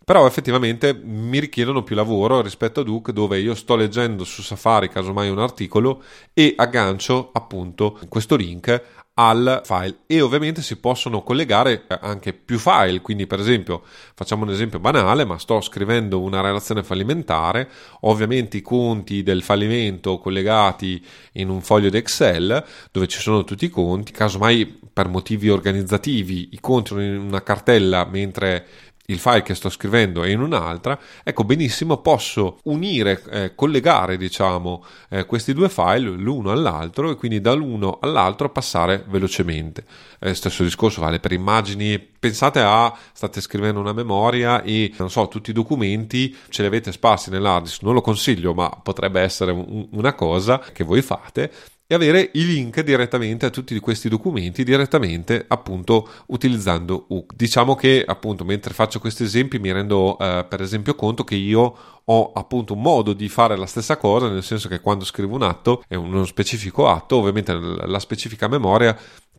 però 0.05 0.27
effettivamente 0.27 0.93
mi 0.95 1.41
richiedono 1.41 1.83
più 1.83 1.97
lavoro 1.97 2.43
rispetto 2.43 2.81
a 2.81 2.85
Duke 2.85 3.13
dove 3.13 3.39
io 3.41 3.55
sto 3.55 3.77
leggendo 3.77 4.25
su 4.25 4.43
Safari 4.43 4.89
casomai 4.89 5.31
un 5.31 5.39
articolo 5.39 6.03
e 6.33 6.55
aggancio 6.57 7.31
appunto 7.33 7.99
questo 8.09 8.37
link 8.37 9.03
al 9.15 9.61
file. 9.65 9.99
E 10.07 10.21
ovviamente 10.21 10.63
si 10.63 10.77
possono 10.77 11.23
collegare 11.23 11.87
anche 12.01 12.33
più 12.33 12.59
file. 12.59 13.01
Quindi 13.01 13.27
per 13.27 13.41
esempio 13.41 13.83
facciamo 14.15 14.45
un 14.45 14.51
esempio 14.51 14.79
banale 14.79 15.25
ma 15.25 15.39
sto 15.39 15.61
scrivendo 15.61 16.21
una 16.21 16.41
relazione 16.41 16.83
fallimentare. 16.83 17.69
Ovviamente 18.01 18.57
i 18.57 18.63
conti 18.63 19.23
del 19.23 19.43
fallimento 19.43 20.19
collegati 20.19 21.05
in 21.33 21.49
un 21.49 21.61
foglio 21.61 21.91
di 21.91 21.97
Excel 21.97 22.65
dove 22.91 23.07
ci 23.07 23.21
sono 23.21 23.45
tutti 23.45 23.67
i 23.67 23.71
conti. 23.71 24.13
Casomai 24.13 24.81
per 24.93 25.09
motivi 25.09 25.49
organizzativi 25.49 26.51
i 26.53 26.61
conti 26.61 26.95
in 26.95 27.19
una 27.19 27.43
cartella 27.43 28.05
mentre 28.05 28.67
il 29.07 29.19
file 29.19 29.43
che 29.43 29.55
sto 29.55 29.69
scrivendo 29.69 30.23
è 30.23 30.29
in 30.29 30.41
un'altra, 30.41 30.99
ecco 31.23 31.45
benissimo 31.45 31.99
posso 31.99 32.59
unire, 32.65 33.23
eh, 33.31 33.55
collegare 33.55 34.17
diciamo 34.17 34.85
eh, 35.11 35.27
questi 35.27 35.53
due 35.53 35.69
file 35.69 36.09
l'uno 36.11 36.51
all'altro 36.51 37.11
e 37.11 37.17
quindi 37.17 37.41
dall'uno 37.41 37.99
all'altro 38.01 38.49
passare 38.51 39.05
velocemente. 39.09 39.85
Eh, 40.21 40.35
stesso 40.35 40.63
discorso 40.63 41.03
vale 41.03 41.21
per 41.21 41.33
immagini, 41.33 41.99
pensate 41.99 42.61
a 42.61 42.97
state 43.13 43.41
scrivendo 43.43 43.81
una 43.81 43.93
memoria 43.93 44.63
e 44.63 44.93
non 44.97 45.11
so, 45.11 45.29
tutti 45.29 45.51
i 45.51 45.55
documenti 45.55 46.35
ce 46.49 46.63
li 46.63 46.69
avete 46.69 46.91
sparsi 46.91 47.29
nell'hard 47.29 47.65
disk, 47.65 47.83
non 47.83 47.93
lo 47.93 48.01
consiglio, 48.01 48.55
ma 48.55 48.71
potrebbe 48.83 49.21
essere 49.21 49.53
un, 49.53 49.87
una 49.91 50.15
cosa 50.15 50.59
che 50.59 50.85
voi 50.85 51.03
fate 51.03 51.53
avere 51.95 52.31
i 52.35 52.45
link 52.45 52.81
direttamente 52.83 53.47
a 53.47 53.51
tutti 53.51 53.79
questi 53.81 54.09
documenti 54.09 54.65
direttamente 54.65 55.45
appunto 55.49 56.09
utilizzando 56.27 57.07
Hook. 57.09 57.35
Diciamo 57.35 57.75
che 57.75 58.05
appunto 58.07 58.45
mentre 58.45 58.75
faccio 58.75 58.99
questi 58.99 59.23
esempi 59.23 59.59
mi 59.59 59.73
rendo 59.73 60.19
eh, 60.19 60.45
per 60.49 60.61
esempio 60.61 60.95
conto 60.95 61.25
che 61.25 61.35
io 61.35 61.77
ho 62.05 62.33
appunto 62.33 62.75
un 62.75 62.83
modo 62.83 63.13
di 63.15 63.29
fare 63.29 63.57
la 63.57 63.67
stessa 63.67 63.97
cosa, 63.97 64.29
nel 64.29 64.43
senso 64.43 64.69
che 64.69 64.81
quando 64.81 65.05
scrivo 65.05 65.35
un 65.35 65.43
atto, 65.43 65.83
è 65.89 65.95
uno 65.95 66.25
specifico 66.27 66.87
atto, 66.89 67.17
ovviamente 67.17 67.55
la 67.55 67.99
specifica 67.99 68.47
memoria 68.47 68.95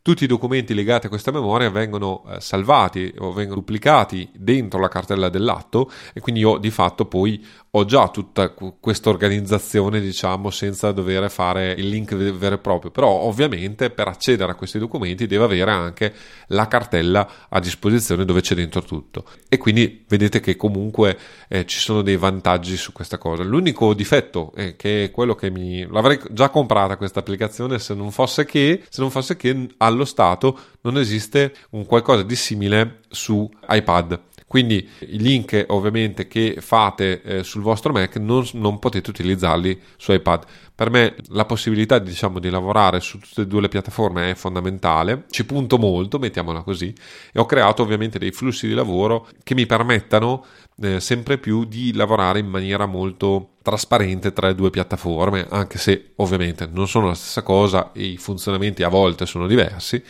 tutti 0.05 0.25
i 0.25 0.27
documenti 0.27 0.75
legati 0.75 1.07
a 1.07 1.09
questa 1.09 1.31
memoria 1.31 1.71
vengono 1.71 2.23
eh, 2.27 2.39
salvati 2.39 3.11
o 3.17 3.33
vengono 3.33 3.61
duplicati 3.61 4.29
dentro 4.35 4.79
la 4.79 4.87
cartella 4.87 5.29
dell'atto 5.29 5.89
e 6.13 6.19
quindi 6.19 6.41
io 6.41 6.57
di 6.57 6.69
fatto 6.69 7.05
poi 7.07 7.43
ho 7.77 7.83
già 7.83 8.07
tutta 8.07 8.53
questa 8.79 9.09
organizzazione, 9.09 9.99
diciamo, 9.99 10.49
senza 10.49 10.93
dover 10.93 11.29
fare 11.29 11.73
il 11.73 11.89
link 11.89 12.15
vero 12.15 12.55
e 12.55 12.57
proprio. 12.57 12.89
Però, 12.89 13.09
ovviamente, 13.09 13.89
per 13.89 14.07
accedere 14.07 14.53
a 14.53 14.55
questi 14.55 14.79
documenti 14.79 15.27
deve 15.27 15.43
avere 15.43 15.71
anche 15.71 16.13
la 16.47 16.67
cartella 16.69 17.29
a 17.49 17.59
disposizione 17.59 18.23
dove 18.23 18.39
c'è 18.39 18.55
dentro 18.55 18.81
tutto. 18.81 19.25
E 19.49 19.57
quindi 19.57 20.05
vedete 20.07 20.39
che 20.39 20.55
comunque 20.55 21.17
eh, 21.49 21.65
ci 21.65 21.79
sono 21.79 22.01
dei 22.01 22.15
vantaggi 22.15 22.77
su 22.77 22.93
questa 22.93 23.17
cosa. 23.17 23.43
L'unico 23.43 23.93
difetto 23.93 24.53
è 24.55 24.77
che 24.77 25.05
è 25.05 25.11
quello 25.11 25.35
che 25.35 25.49
mi 25.49 25.85
l'avrei 25.85 26.19
già 26.31 26.49
comprata 26.49 26.95
questa 26.95 27.19
applicazione 27.19 27.77
se 27.79 27.93
non 27.93 28.11
fosse 28.11 28.45
che, 28.45 28.83
se 28.87 29.01
non 29.01 29.11
fosse 29.11 29.35
che 29.35 29.67
allo 29.77 30.05
stato 30.05 30.57
non 30.81 30.97
esiste 30.97 31.53
un 31.71 31.85
qualcosa 31.85 32.23
di 32.23 32.35
simile 32.35 33.01
su 33.09 33.49
iPad. 33.67 34.19
Quindi 34.55 34.89
i 34.99 35.17
link 35.17 35.65
ovviamente 35.67 36.29
che 36.29 36.59
fate 36.61 37.21
eh, 37.23 37.43
sul 37.43 37.61
vostro 37.61 37.91
Mac 37.91 38.15
non, 38.15 38.47
non, 38.53 38.79
potete 38.79 39.09
utilizzarli 39.09 39.81
su 39.97 40.13
iPad. 40.13 40.45
Per 40.73 40.89
me 40.89 41.17
la 41.31 41.43
possibilità 41.43 41.99
diciamo, 41.99 42.39
di 42.39 42.49
lavorare 42.49 43.01
su 43.01 43.19
tutte 43.19 43.41
e 43.41 43.47
due 43.47 43.59
le 43.59 43.67
piattaforme 43.67 44.31
è 44.31 44.33
fondamentale, 44.35 45.25
ci 45.29 45.45
punto 45.45 45.77
molto, 45.77 46.19
mettiamola 46.19 46.61
così, 46.61 46.93
e 47.33 47.37
ho 47.37 47.45
creato 47.45 47.81
ovviamente 47.81 48.17
dei 48.17 48.31
flussi 48.31 48.65
di 48.65 48.73
lavoro 48.73 49.27
che 49.43 49.55
mi 49.55 49.65
permettano 49.65 50.45
eh, 50.81 51.01
sempre 51.01 51.37
più 51.37 51.65
di 51.65 51.93
lavorare 51.93 52.39
in 52.39 52.47
maniera 52.47 52.85
molto 52.85 53.55
trasparente 53.61 54.31
tra 54.31 54.47
le 54.47 54.55
due 54.55 54.69
piattaforme, 54.69 55.47
anche 55.49 55.77
se 55.77 56.11
ovviamente 56.15 56.65
non 56.65 56.87
sono 56.87 57.07
la 57.07 57.13
stessa 57.13 57.43
cosa 57.43 57.91
e 57.91 58.05
i 58.05 58.15
funzionamenti 58.15 58.83
a 58.83 58.87
volte 58.87 59.25
sono 59.25 59.47
diversi 59.47 60.01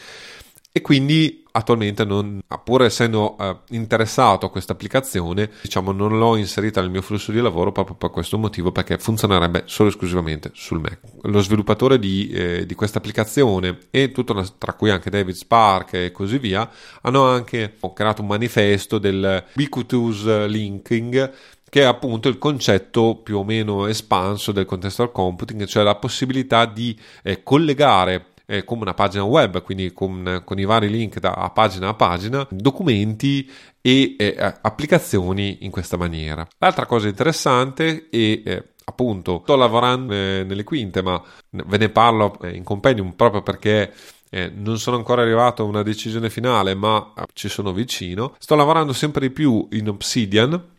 e 0.71 0.81
quindi 0.81 1.44
attualmente 1.56 2.04
non, 2.04 2.41
pur 2.63 2.84
essendo 2.84 3.36
uh, 3.39 3.58
interessato 3.70 4.46
a 4.46 4.50
questa 4.50 4.74
applicazione, 4.74 5.50
diciamo 5.62 5.94
non 5.94 6.18
l'ho 6.18 6.36
inserita 6.36 6.82
nel 6.82 6.89
mio 6.89 7.02
flusso 7.02 7.32
di 7.32 7.39
lavoro 7.39 7.72
proprio 7.72 7.96
per 7.96 8.10
questo 8.10 8.38
motivo, 8.38 8.72
perché 8.72 8.98
funzionerebbe 8.98 9.63
solo 9.65 9.88
e 9.88 9.91
esclusivamente 9.91 10.52
sul 10.54 10.82
Mac. 10.82 11.00
Lo 11.22 11.39
sviluppatore 11.39 11.98
di, 11.98 12.30
eh, 12.30 12.65
di 12.65 12.76
questa 12.76 12.98
applicazione 12.98 13.78
e 13.89 14.12
tutto, 14.12 14.46
tra 14.58 14.74
cui 14.74 14.89
anche 14.89 15.10
David 15.10 15.36
Spark 15.36 15.94
e 15.94 16.12
così 16.12 16.38
via, 16.38 16.70
hanno 17.02 17.24
anche 17.26 17.76
creato 17.94 18.22
un 18.22 18.28
manifesto 18.28 18.98
del 18.98 19.44
ubiquitous 19.54 20.48
linking 20.48 21.32
che 21.70 21.82
è 21.82 21.86
appunto 21.86 22.30
il 22.30 22.38
concetto 22.38 23.15
più 23.15 23.38
o 23.38 23.44
meno 23.44 23.88
espanso 23.88 24.52
del 24.52 24.65
contextual 24.65 25.12
computing, 25.12 25.65
cioè 25.65 25.84
la 25.84 25.96
possibilità 25.96 26.65
di 26.65 26.98
eh, 27.24 27.44
collegare 27.44 28.28
eh, 28.45 28.63
come 28.63 28.81
una 28.81 28.93
pagina 28.93 29.23
web, 29.23 29.62
quindi 29.62 29.91
con, 29.93 30.41
con, 30.43 30.60
i 30.60 30.65
vari 30.65 30.89
link 30.89 31.19
da 31.19 31.51
pagina 31.53 31.89
a 31.89 31.93
pagina, 31.93 32.45
documenti 32.49 33.49
e 33.81 34.15
eh, 34.17 34.36
applicazioni 34.62 35.60
in 35.62 35.71
questa 35.71 35.97
maniera. 35.97 36.47
L'altra 36.58 36.86
cosa 36.86 37.08
interessante 37.08 38.08
è 38.10 38.17
eh, 38.17 38.63
appunto 38.86 39.41
sto 39.43 39.55
lavorando 39.55 40.13
eh, 40.13 40.43
nelle 40.45 40.63
quinte, 40.63 41.01
ma 41.01 41.21
ve 41.49 41.77
ne 41.77 41.89
parlo 41.89 42.38
eh, 42.41 42.55
in 42.55 42.63
compendium 42.63 43.13
proprio 43.13 43.41
perché 43.41 43.93
eh, 44.29 44.51
non 44.53 44.77
sono 44.79 44.97
ancora 44.97 45.21
arrivato 45.21 45.63
a 45.63 45.65
una 45.65 45.84
decisione 45.84 46.29
finale, 46.29 46.73
ma 46.75 47.13
ci 47.34 47.47
sono 47.49 47.73
vicino. 47.73 48.36
Sto 48.38 48.55
lavorando 48.55 48.93
sempre 48.93 49.27
di 49.27 49.34
più 49.34 49.67
in 49.71 49.89
Obsidian. 49.89 50.73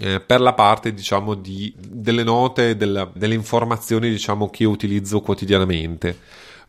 Eh, 0.00 0.20
per 0.20 0.40
la 0.40 0.52
parte 0.52 0.92
diciamo 0.92 1.34
di, 1.34 1.74
delle 1.76 2.22
note 2.22 2.76
della, 2.76 3.10
delle 3.12 3.34
informazioni 3.34 4.10
diciamo 4.10 4.48
che 4.48 4.64
utilizzo 4.64 5.20
quotidianamente 5.20 6.16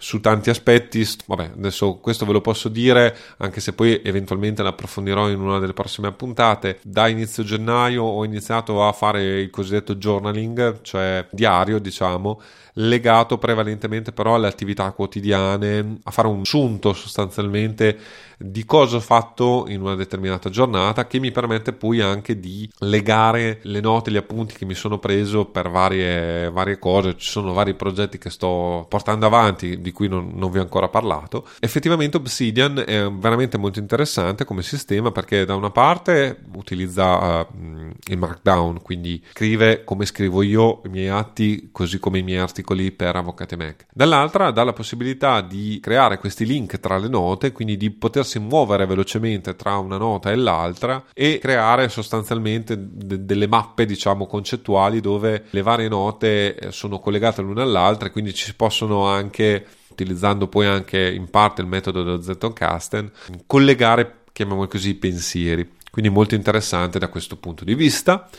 su 0.01 0.21
tanti 0.21 0.49
aspetti. 0.49 1.05
Vabbè, 1.25 1.51
adesso 1.57 1.95
questo 1.97 2.25
ve 2.25 2.31
lo 2.31 2.41
posso 2.41 2.69
dire, 2.69 3.15
anche 3.37 3.59
se 3.59 3.73
poi 3.73 4.01
eventualmente 4.03 4.63
ne 4.63 4.69
approfondirò 4.69 5.29
in 5.29 5.41
una 5.41 5.59
delle 5.59 5.73
prossime 5.73 6.11
puntate. 6.13 6.79
Da 6.83 7.07
inizio 7.09 7.43
gennaio 7.43 8.03
ho 8.03 8.23
iniziato 8.23 8.87
a 8.87 8.93
fare 8.93 9.41
il 9.41 9.49
cosiddetto 9.49 9.95
journaling, 9.95 10.81
cioè 10.81 11.27
diario, 11.31 11.79
diciamo, 11.79 12.41
legato 12.79 13.37
prevalentemente 13.37 14.11
però 14.11 14.35
alle 14.35 14.47
attività 14.47 14.91
quotidiane, 14.91 15.99
a 16.03 16.11
fare 16.11 16.27
un 16.27 16.45
sunto 16.45 16.93
sostanzialmente 16.93 17.97
di 18.41 18.63
cosa 18.63 18.95
ho 18.95 19.01
fatto 19.01 19.65
in 19.67 19.81
una 19.81 19.95
determinata 19.95 20.49
giornata 20.49 21.07
che 21.07 21.19
mi 21.19 21.31
permette 21.31 21.73
poi 21.73 21.99
anche 21.99 22.39
di 22.39 22.69
legare 22.79 23.59
le 23.63 23.81
note, 23.81 24.11
gli 24.11 24.17
appunti 24.17 24.55
che 24.55 24.63
mi 24.63 24.75
sono 24.75 24.97
preso 24.97 25.45
per 25.45 25.69
varie, 25.69 26.49
varie 26.49 26.79
cose, 26.79 27.17
ci 27.17 27.29
sono 27.29 27.51
vari 27.51 27.73
progetti 27.73 28.17
che 28.17 28.29
sto 28.29 28.85
portando 28.87 29.25
avanti 29.25 29.81
di 29.81 29.91
cui 29.91 30.07
non, 30.07 30.31
non 30.35 30.51
vi 30.51 30.59
ho 30.59 30.61
ancora 30.61 30.87
parlato. 30.87 31.47
Effettivamente 31.59 32.15
Obsidian 32.15 32.81
è 32.85 33.11
veramente 33.11 33.57
molto 33.57 33.79
interessante 33.79 34.45
come 34.45 34.63
sistema 34.63 35.11
perché 35.11 35.43
da 35.43 35.55
una 35.55 35.71
parte 35.71 36.39
utilizza 36.53 37.41
uh, 37.41 37.91
il 38.05 38.17
Markdown, 38.17 38.81
quindi 38.81 39.21
scrive 39.33 39.83
come 39.83 40.05
scrivo 40.05 40.41
io 40.43 40.81
i 40.85 40.89
miei 40.89 41.09
atti 41.09 41.69
così 41.73 41.99
come 41.99 42.19
i 42.19 42.23
miei 42.23 42.39
articoli 42.39 42.68
per 42.95 43.15
Avvocate 43.15 43.55
Mac. 43.55 43.85
Dall'altra 43.91 44.51
dà 44.51 44.63
la 44.63 44.73
possibilità 44.73 45.41
di 45.41 45.79
creare 45.81 46.19
questi 46.19 46.45
link 46.45 46.79
tra 46.79 46.97
le 46.97 47.07
note, 47.07 47.51
quindi 47.51 47.75
di 47.75 47.89
poter 47.89 48.19
potersi 48.19 48.39
muovere 48.39 48.85
velocemente 48.85 49.55
tra 49.55 49.77
una 49.77 49.97
nota 49.97 50.31
e 50.31 50.35
l'altra 50.35 51.05
e 51.13 51.39
creare 51.39 51.87
sostanzialmente 51.89 52.75
de- 52.77 53.23
delle 53.23 53.47
mappe 53.47 53.85
diciamo 53.85 54.25
concettuali 54.25 54.99
dove 54.99 55.45
le 55.49 55.61
varie 55.61 55.87
note 55.87 56.55
eh, 56.55 56.71
sono 56.71 56.99
collegate 56.99 57.41
l'una 57.41 57.63
all'altra 57.63 58.07
e 58.07 58.11
quindi 58.11 58.33
ci 58.33 58.53
possono 58.55 59.05
anche 59.05 59.65
utilizzando 59.89 60.47
poi 60.47 60.65
anche 60.65 61.09
in 61.09 61.29
parte 61.29 61.61
il 61.61 61.67
metodo 61.67 62.03
dello 62.03 62.21
Zettelkasten 62.21 63.11
collegare 63.45 64.21
chiamiamolo 64.31 64.67
così 64.67 64.89
i 64.89 64.95
pensieri 64.95 65.77
quindi 65.91 66.09
molto 66.09 66.35
interessante 66.35 66.99
da 66.99 67.07
questo 67.07 67.37
punto 67.37 67.63
di 67.63 67.75
vista 67.75 68.29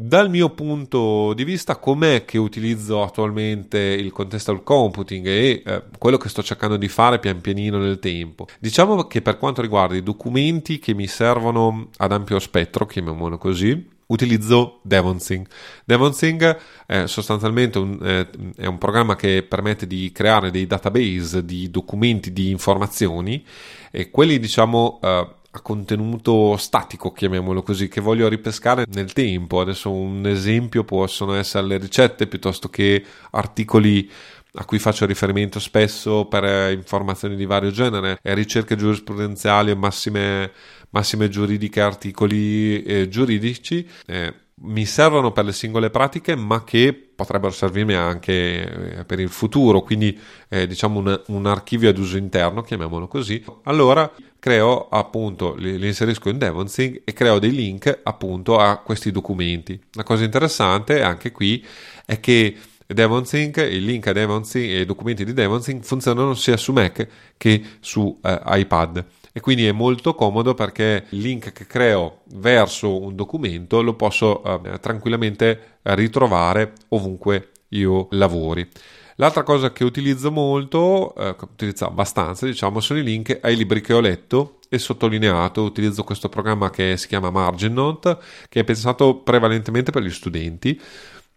dal 0.00 0.30
mio 0.30 0.50
punto 0.50 1.32
di 1.34 1.42
vista, 1.42 1.74
com'è 1.74 2.24
che 2.24 2.38
utilizzo 2.38 3.02
attualmente 3.02 3.78
il 3.80 4.12
contextual 4.12 4.62
computing 4.62 5.26
e 5.26 5.62
eh, 5.66 5.82
quello 5.98 6.16
che 6.18 6.28
sto 6.28 6.40
cercando 6.40 6.76
di 6.76 6.86
fare 6.86 7.18
pian 7.18 7.40
pianino 7.40 7.78
nel 7.78 7.98
tempo? 7.98 8.46
Diciamo 8.60 9.08
che 9.08 9.22
per 9.22 9.38
quanto 9.38 9.60
riguarda 9.60 9.96
i 9.96 10.04
documenti 10.04 10.78
che 10.78 10.94
mi 10.94 11.08
servono 11.08 11.88
ad 11.96 12.12
ampio 12.12 12.38
spettro, 12.38 12.86
chiamiamolo 12.86 13.38
così, 13.38 13.88
utilizzo 14.06 14.78
Devonsync. 14.82 15.48
Devonsync 15.84 16.56
è 16.86 17.06
sostanzialmente 17.06 17.78
un, 17.78 17.98
eh, 18.00 18.28
è 18.56 18.66
un 18.66 18.78
programma 18.78 19.16
che 19.16 19.42
permette 19.42 19.88
di 19.88 20.12
creare 20.12 20.52
dei 20.52 20.68
database 20.68 21.44
di 21.44 21.72
documenti 21.72 22.32
di 22.32 22.50
informazioni 22.50 23.44
e 23.90 24.10
quelli 24.10 24.38
diciamo 24.38 25.00
eh, 25.02 25.28
a 25.58 25.62
contenuto 25.62 26.56
statico, 26.56 27.12
chiamiamolo 27.12 27.62
così, 27.62 27.88
che 27.88 28.00
voglio 28.00 28.28
ripescare 28.28 28.86
nel 28.92 29.12
tempo. 29.12 29.60
Adesso 29.60 29.90
un 29.90 30.26
esempio 30.26 30.84
possono 30.84 31.34
essere 31.34 31.66
le 31.66 31.78
ricette 31.78 32.26
piuttosto 32.26 32.68
che 32.68 33.04
articoli 33.30 34.10
a 34.54 34.64
cui 34.64 34.78
faccio 34.78 35.04
riferimento 35.04 35.60
spesso 35.60 36.24
per 36.24 36.44
eh, 36.44 36.72
informazioni 36.72 37.36
di 37.36 37.44
vario 37.44 37.70
genere, 37.70 38.18
ricerche 38.22 38.76
giurisprudenziali 38.76 39.74
massime, 39.76 40.52
massime 40.90 41.28
giuridiche, 41.28 41.80
articoli 41.80 42.82
eh, 42.82 43.08
giuridici. 43.08 43.86
Eh, 44.06 44.34
mi 44.60 44.84
servono 44.86 45.32
per 45.32 45.44
le 45.44 45.52
singole 45.52 45.90
pratiche, 45.90 46.34
ma 46.34 46.64
che 46.64 46.92
potrebbero 46.92 47.52
servirmi 47.52 47.94
anche 47.94 48.98
eh, 48.98 49.04
per 49.04 49.20
il 49.20 49.28
futuro, 49.28 49.82
quindi 49.82 50.18
eh, 50.48 50.66
diciamo 50.66 50.98
un, 50.98 51.22
un, 51.26 51.46
archivio 51.46 51.88
ad 51.88 51.98
uso 51.98 52.16
interno, 52.16 52.62
chiamiamolo 52.62 53.08
così. 53.08 53.44
Allora 53.64 54.10
creo 54.38 54.88
appunto, 54.88 55.54
li, 55.54 55.78
li 55.78 55.86
inserisco 55.88 56.28
in 56.28 56.38
Devonsync 56.38 57.02
e 57.04 57.12
creo 57.12 57.38
dei 57.38 57.52
link 57.52 58.00
appunto 58.02 58.58
a 58.58 58.78
questi 58.78 59.10
documenti. 59.10 59.80
La 59.92 60.04
cosa 60.04 60.24
interessante 60.24 61.02
anche 61.02 61.32
qui 61.32 61.64
è 62.04 62.20
che 62.20 62.56
Devonsync, 62.86 63.58
il 63.58 63.84
link 63.84 64.06
a 64.06 64.12
Devonsync 64.12 64.64
e 64.64 64.80
i 64.80 64.86
documenti 64.86 65.24
di 65.24 65.32
Devonsync 65.32 65.84
funzionano 65.84 66.34
sia 66.34 66.56
su 66.56 66.72
Mac 66.72 67.06
che 67.36 67.62
su 67.80 68.18
eh, 68.22 68.40
iPad 68.44 69.04
e 69.38 69.40
quindi 69.40 69.66
è 69.66 69.72
molto 69.72 70.16
comodo 70.16 70.52
perché 70.54 71.04
il 71.10 71.20
link 71.20 71.52
che 71.52 71.64
creo 71.64 72.22
verso 72.34 73.00
un 73.00 73.14
documento 73.14 73.82
lo 73.82 73.94
posso 73.94 74.42
eh, 74.42 74.80
tranquillamente 74.80 75.78
ritrovare 75.82 76.72
ovunque 76.88 77.50
io 77.68 78.08
lavori. 78.10 78.68
L'altra 79.14 79.44
cosa 79.44 79.70
che 79.70 79.84
utilizzo 79.84 80.32
molto, 80.32 81.14
eh, 81.14 81.36
utilizzo 81.40 81.86
abbastanza, 81.86 82.46
diciamo, 82.46 82.80
sono 82.80 82.98
i 82.98 83.04
link 83.04 83.38
ai 83.40 83.54
libri 83.54 83.80
che 83.80 83.92
ho 83.92 84.00
letto 84.00 84.58
e 84.68 84.80
sottolineato. 84.80 85.62
Utilizzo 85.62 86.02
questo 86.02 86.28
programma 86.28 86.70
che 86.70 86.96
si 86.96 87.06
chiama 87.06 87.30
MarginNote, 87.30 88.18
che 88.48 88.60
è 88.60 88.64
pensato 88.64 89.18
prevalentemente 89.18 89.92
per 89.92 90.02
gli 90.02 90.10
studenti. 90.10 90.80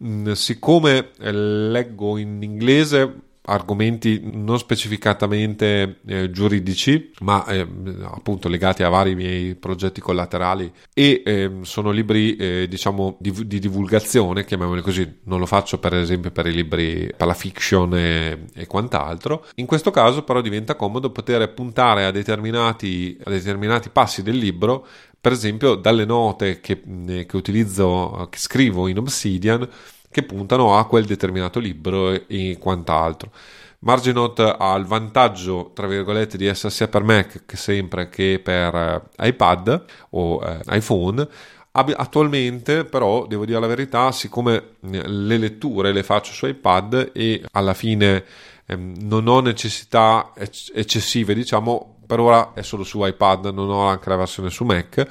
Mm, 0.03 0.32
siccome 0.32 1.11
leggo 1.19 2.17
in 2.17 2.41
inglese 2.41 3.30
argomenti 3.43 4.21
non 4.23 4.59
specificatamente 4.59 5.99
eh, 6.05 6.29
giuridici, 6.29 7.11
ma 7.21 7.45
eh, 7.45 7.67
appunto 8.03 8.47
legati 8.47 8.83
a 8.83 8.89
vari 8.89 9.15
miei 9.15 9.55
progetti 9.55 9.99
collaterali 9.99 10.71
e 10.93 11.23
eh, 11.25 11.51
sono 11.61 11.91
libri 11.91 12.35
eh, 12.35 12.67
diciamo 12.69 13.17
di, 13.19 13.47
di, 13.47 13.59
divulgazione, 13.59 14.45
chiamiamoli 14.45 14.81
così, 14.81 15.19
non 15.23 15.39
lo 15.39 15.45
faccio 15.45 15.79
per 15.79 15.95
esempio 15.95 16.31
per 16.31 16.45
i 16.45 16.53
libri 16.53 17.11
per 17.15 17.27
la 17.27 17.33
fiction 17.33 17.95
e, 17.95 18.45
e 18.53 18.67
quant'altro. 18.67 19.45
In 19.55 19.65
questo 19.65 19.89
caso 19.91 20.23
però 20.23 20.41
diventa 20.41 20.75
comodo 20.75 21.09
poter 21.09 21.51
puntare 21.53 22.05
a 22.05 22.11
determinati, 22.11 23.17
a 23.23 23.29
determinati 23.29 23.89
passi 23.89 24.21
del 24.21 24.37
libro 24.37 24.85
per 25.21 25.31
esempio 25.31 25.75
dalle 25.75 26.03
note 26.03 26.59
che, 26.59 26.81
che 26.81 27.35
utilizzo, 27.37 28.27
che 28.31 28.39
scrivo 28.39 28.87
in 28.87 28.97
Obsidian, 28.97 29.69
che 30.12 30.24
puntano 30.24 30.78
a 30.78 30.86
quel 30.86 31.05
determinato 31.05 31.59
libro 31.59 32.28
e 32.28 32.57
quant'altro. 32.59 33.32
Marginote 33.80 34.55
ha 34.59 34.76
il 34.76 34.86
vantaggio, 34.86 35.72
tra 35.74 35.88
virgolette, 35.88 36.38
di 36.38 36.45
essere 36.45 36.72
sia 36.72 36.88
per 36.88 37.03
Mac 37.03 37.45
che 37.45 37.57
sempre 37.57 38.09
che 38.09 38.39
per 38.43 38.76
eh, 38.76 39.28
iPad 39.28 39.86
o 40.12 40.43
eh, 40.43 40.59
iPhone. 40.78 41.28
Attualmente, 41.72 42.84
però, 42.84 43.26
devo 43.26 43.45
dire 43.45 43.59
la 43.59 43.66
verità, 43.66 44.12
siccome 44.12 44.76
eh, 44.91 45.07
le 45.07 45.38
letture 45.38 45.93
le 45.93 46.03
faccio 46.03 46.34
su 46.34 46.45
iPad 46.45 47.12
e 47.14 47.43
alla 47.53 47.74
fine 47.74 48.24
ehm, 48.68 48.97
non 48.99 49.28
ho 49.28 49.39
necessità 49.39 50.34
eccessive, 50.36 51.34
diciamo, 51.34 52.01
per 52.05 52.20
ora 52.20 52.51
è 52.53 52.62
solo 52.62 52.84
su 52.84 53.03
iPad, 53.03 53.45
non 53.53 53.70
ho 53.70 53.88
anche 53.88 54.09
la 54.09 54.18
versione 54.18 54.49
su 54.49 54.66
Mac, 54.66 55.07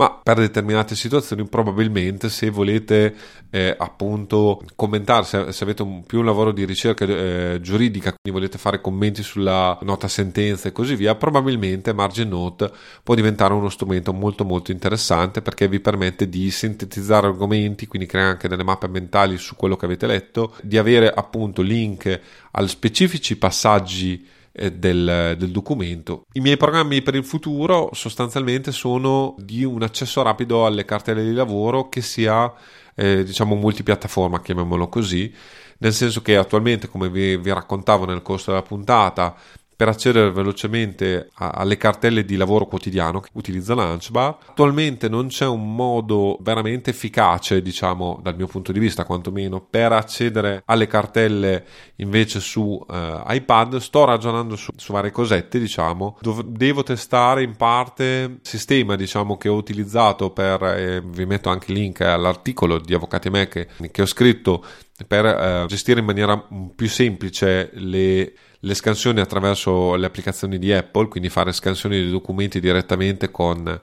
ma 0.00 0.18
per 0.22 0.38
determinate 0.38 0.94
situazioni 0.94 1.46
probabilmente 1.46 2.30
se 2.30 2.48
volete 2.48 3.14
eh, 3.50 3.74
appunto 3.76 4.62
commentare, 4.74 5.24
se, 5.24 5.52
se 5.52 5.62
avete 5.62 5.82
un, 5.82 6.06
più 6.06 6.20
un 6.20 6.24
lavoro 6.24 6.52
di 6.52 6.64
ricerca 6.64 7.04
eh, 7.04 7.58
giuridica, 7.60 8.14
quindi 8.14 8.40
volete 8.40 8.56
fare 8.56 8.80
commenti 8.80 9.22
sulla 9.22 9.78
nota 9.82 10.08
sentenza 10.08 10.68
e 10.68 10.72
così 10.72 10.96
via, 10.96 11.14
probabilmente 11.16 11.92
Margin 11.92 12.30
Note 12.30 12.72
può 13.02 13.14
diventare 13.14 13.52
uno 13.52 13.68
strumento 13.68 14.14
molto 14.14 14.46
molto 14.46 14.70
interessante 14.70 15.42
perché 15.42 15.68
vi 15.68 15.80
permette 15.80 16.30
di 16.30 16.50
sintetizzare 16.50 17.26
argomenti, 17.26 17.86
quindi 17.86 18.08
creare 18.08 18.30
anche 18.30 18.48
delle 18.48 18.64
mappe 18.64 18.88
mentali 18.88 19.36
su 19.36 19.54
quello 19.54 19.76
che 19.76 19.84
avete 19.84 20.06
letto, 20.06 20.54
di 20.62 20.78
avere 20.78 21.12
appunto 21.12 21.60
link 21.60 22.20
a 22.52 22.66
specifici 22.66 23.36
passaggi 23.36 24.26
del, 24.52 25.36
del, 25.38 25.50
documento. 25.50 26.26
I 26.32 26.40
miei 26.40 26.56
programmi 26.56 27.02
per 27.02 27.14
il 27.14 27.24
futuro 27.24 27.90
sostanzialmente 27.92 28.72
sono 28.72 29.34
di 29.38 29.64
un 29.64 29.82
accesso 29.82 30.22
rapido 30.22 30.66
alle 30.66 30.84
cartelle 30.84 31.24
di 31.24 31.32
lavoro 31.32 31.88
che 31.88 32.00
sia 32.00 32.52
eh, 32.94 33.24
diciamo 33.24 33.54
multipiattaforma, 33.54 34.42
chiamiamolo 34.42 34.88
così, 34.88 35.32
nel 35.78 35.92
senso 35.92 36.20
che 36.20 36.36
attualmente, 36.36 36.88
come 36.88 37.08
vi, 37.08 37.36
vi 37.36 37.52
raccontavo 37.52 38.04
nel 38.04 38.22
corso 38.22 38.50
della 38.50 38.62
puntata, 38.62 39.34
per 39.80 39.88
accedere 39.88 40.30
velocemente 40.30 41.30
a, 41.36 41.52
alle 41.52 41.78
cartelle 41.78 42.26
di 42.26 42.36
lavoro 42.36 42.66
quotidiano 42.66 43.20
che 43.20 43.30
utilizza 43.32 43.74
Launchbar. 43.74 44.36
Attualmente 44.48 45.08
non 45.08 45.28
c'è 45.28 45.46
un 45.46 45.74
modo 45.74 46.36
veramente 46.42 46.90
efficace, 46.90 47.62
diciamo 47.62 48.20
dal 48.22 48.36
mio 48.36 48.46
punto 48.46 48.72
di 48.72 48.78
vista 48.78 49.06
quantomeno, 49.06 49.62
per 49.62 49.92
accedere 49.92 50.64
alle 50.66 50.86
cartelle 50.86 51.64
invece 51.96 52.40
su 52.40 52.78
eh, 52.90 53.22
iPad. 53.28 53.78
Sto 53.78 54.04
ragionando 54.04 54.54
su, 54.54 54.70
su 54.76 54.92
varie 54.92 55.12
cosette, 55.12 55.58
diciamo. 55.58 56.18
Dov- 56.20 56.44
devo 56.44 56.82
testare 56.82 57.42
in 57.42 57.56
parte 57.56 58.04
il 58.04 58.38
sistema, 58.42 58.96
diciamo, 58.96 59.38
che 59.38 59.48
ho 59.48 59.54
utilizzato 59.54 60.28
per, 60.28 60.62
eh, 60.62 61.02
vi 61.02 61.24
metto 61.24 61.48
anche 61.48 61.72
il 61.72 61.78
link 61.78 62.02
all'articolo 62.02 62.78
di 62.78 62.92
Avvocati 62.92 63.30
Mac 63.30 63.66
che 63.90 64.02
ho 64.02 64.06
scritto 64.06 64.62
per 65.06 65.24
eh, 65.24 65.64
gestire 65.68 66.00
in 66.00 66.04
maniera 66.06 66.46
più 66.76 66.86
semplice 66.86 67.70
le 67.72 68.34
le 68.60 68.74
scansioni 68.74 69.20
attraverso 69.20 69.94
le 69.94 70.06
applicazioni 70.06 70.58
di 70.58 70.72
Apple, 70.72 71.08
quindi 71.08 71.28
fare 71.28 71.52
scansioni 71.52 72.02
di 72.02 72.10
documenti 72.10 72.60
direttamente 72.60 73.30
con 73.30 73.80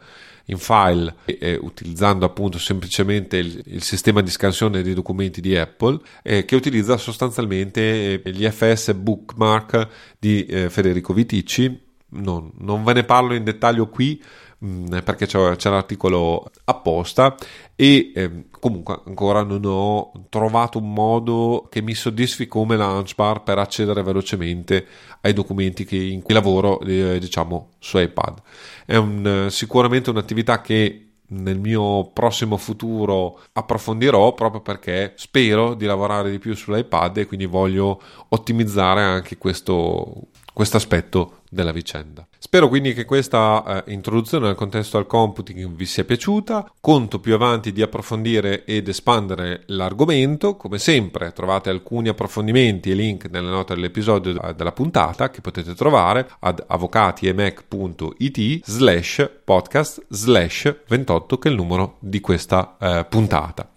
in 0.50 0.58
file 0.58 1.14
e, 1.26 1.38
e 1.40 1.60
utilizzando 1.62 2.26
appunto 2.26 2.58
semplicemente 2.58 3.38
il, 3.38 3.62
il, 3.66 3.84
sistema 3.84 4.22
di 4.22 4.30
scansione 4.30 4.82
dei 4.82 4.94
documenti 4.94 5.42
di 5.42 5.58
Apple 5.58 6.00
eh, 6.24 6.46
che 6.46 6.56
utilizza 6.56 6.98
sostanzialmente 6.98 8.22
eh, 8.22 8.32
gli 8.32 8.48
FS 8.48 8.94
bookmark 8.94 9.88
di 10.20 10.46
eh, 10.46 10.70
Federico 10.70 11.14
Viticci. 11.14 11.86
Non, 12.10 12.52
non 12.60 12.86
ve 12.86 12.94
ne 12.94 13.04
parlo 13.04 13.34
in 13.34 13.44
dettaglio 13.44 13.90
qui 13.90 14.22
Mm, 14.66 14.88
perché 15.04 15.28
c'è, 15.28 15.56
c'è, 15.56 15.70
l'articolo 15.70 16.50
apposta 16.64 17.36
e 17.76 18.12
eh, 18.16 18.46
comunque 18.60 19.02
ancora 19.06 19.44
non 19.44 19.62
ho 19.66 20.12
trovato 20.30 20.80
un 20.80 20.92
modo 20.94 21.68
che 21.70 21.84
mi 21.84 21.94
soddisfi 21.94 22.48
come 22.48 22.76
launchbar 22.76 23.44
per 23.44 23.60
accedere 23.60 24.02
velocemente 24.02 24.88
ai 25.22 25.34
documenti 25.34 25.86
che, 25.86 25.98
in 25.98 26.24
cui 26.24 26.34
lavoro 26.34 26.80
eh, 26.82 27.20
diciamo 27.20 27.74
su 27.78 28.00
iPad 28.00 28.42
è 28.88 28.96
un, 28.96 29.46
sicuramente 29.52 30.10
un'attività 30.10 30.60
che 30.62 31.08
nel 31.28 31.60
mio 31.60 32.10
prossimo 32.12 32.58
futuro 32.58 33.42
approfondirò 33.54 34.34
proprio 34.34 34.62
perché 34.62 35.14
spero 35.18 35.76
di 35.76 35.86
lavorare 35.86 36.32
di 36.32 36.40
più 36.40 36.56
sull'iPad 36.56 37.18
e 37.18 37.26
quindi 37.28 37.46
voglio 37.46 38.02
ottimizzare 38.30 39.02
anche 39.04 39.38
questo 39.38 40.30
aspetto 40.54 41.42
della 41.50 41.72
vicenda. 41.72 42.26
Spero 42.48 42.70
quindi 42.70 42.94
che 42.94 43.04
questa 43.04 43.84
eh, 43.84 43.92
introduzione 43.92 44.48
al 44.48 44.56
contesto 44.56 44.98
al 44.98 45.06
computing 45.06 45.68
vi 45.76 45.86
sia 45.86 46.06
piaciuta. 46.06 46.72
Conto 46.80 47.20
più 47.20 47.34
avanti 47.34 47.74
di 47.74 47.82
approfondire 47.82 48.64
ed 48.64 48.88
espandere 48.88 49.64
l'argomento. 49.66 50.56
Come 50.56 50.78
sempre 50.78 51.34
trovate 51.34 51.70
alcuni 51.70 52.08
approfondimenti 52.08 52.90
e 52.90 52.94
link 52.94 53.28
nelle 53.30 53.50
note 53.50 53.74
dell'episodio 53.74 54.54
della 54.56 54.72
puntata 54.72 55.30
che 55.30 55.42
potete 55.42 55.76
trovare 55.76 56.26
ad 56.40 56.64
avvocatiemac.it 56.66 58.62
slash 58.64 59.30
podcast 59.44 60.06
slash 60.08 60.74
28 60.88 61.40
che 61.40 61.50
è 61.50 61.52
il 61.52 61.58
numero 61.58 61.98
di 62.00 62.22
questa 62.22 62.78
eh, 62.80 63.06
puntata. 63.10 63.70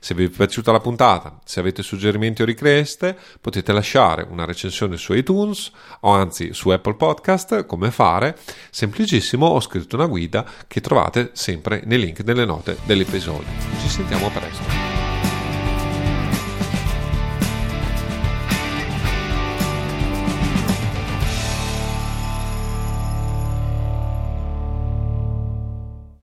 Se 0.00 0.14
vi 0.14 0.24
è 0.24 0.28
piaciuta 0.28 0.72
la 0.72 0.80
puntata, 0.80 1.38
se 1.44 1.60
avete 1.60 1.82
suggerimenti 1.82 2.42
o 2.42 2.44
richieste, 2.44 3.16
potete 3.40 3.72
lasciare 3.72 4.26
una 4.28 4.44
recensione 4.44 4.96
su 4.96 5.12
iTunes 5.14 5.70
o 6.00 6.10
anzi 6.10 6.52
su 6.52 6.70
Apple 6.70 6.94
Podcast, 6.94 7.66
come 7.66 7.90
fare? 7.90 8.36
Semplicissimo, 8.70 9.46
ho 9.46 9.60
scritto 9.60 9.96
una 9.96 10.06
guida 10.06 10.44
che 10.66 10.80
trovate 10.80 11.30
sempre 11.32 11.82
nei 11.84 11.98
link 11.98 12.20
nelle 12.20 12.44
note 12.44 12.78
dell'episodio. 12.84 13.48
Ci 13.80 13.88
sentiamo 13.88 14.30
presto. 14.30 14.97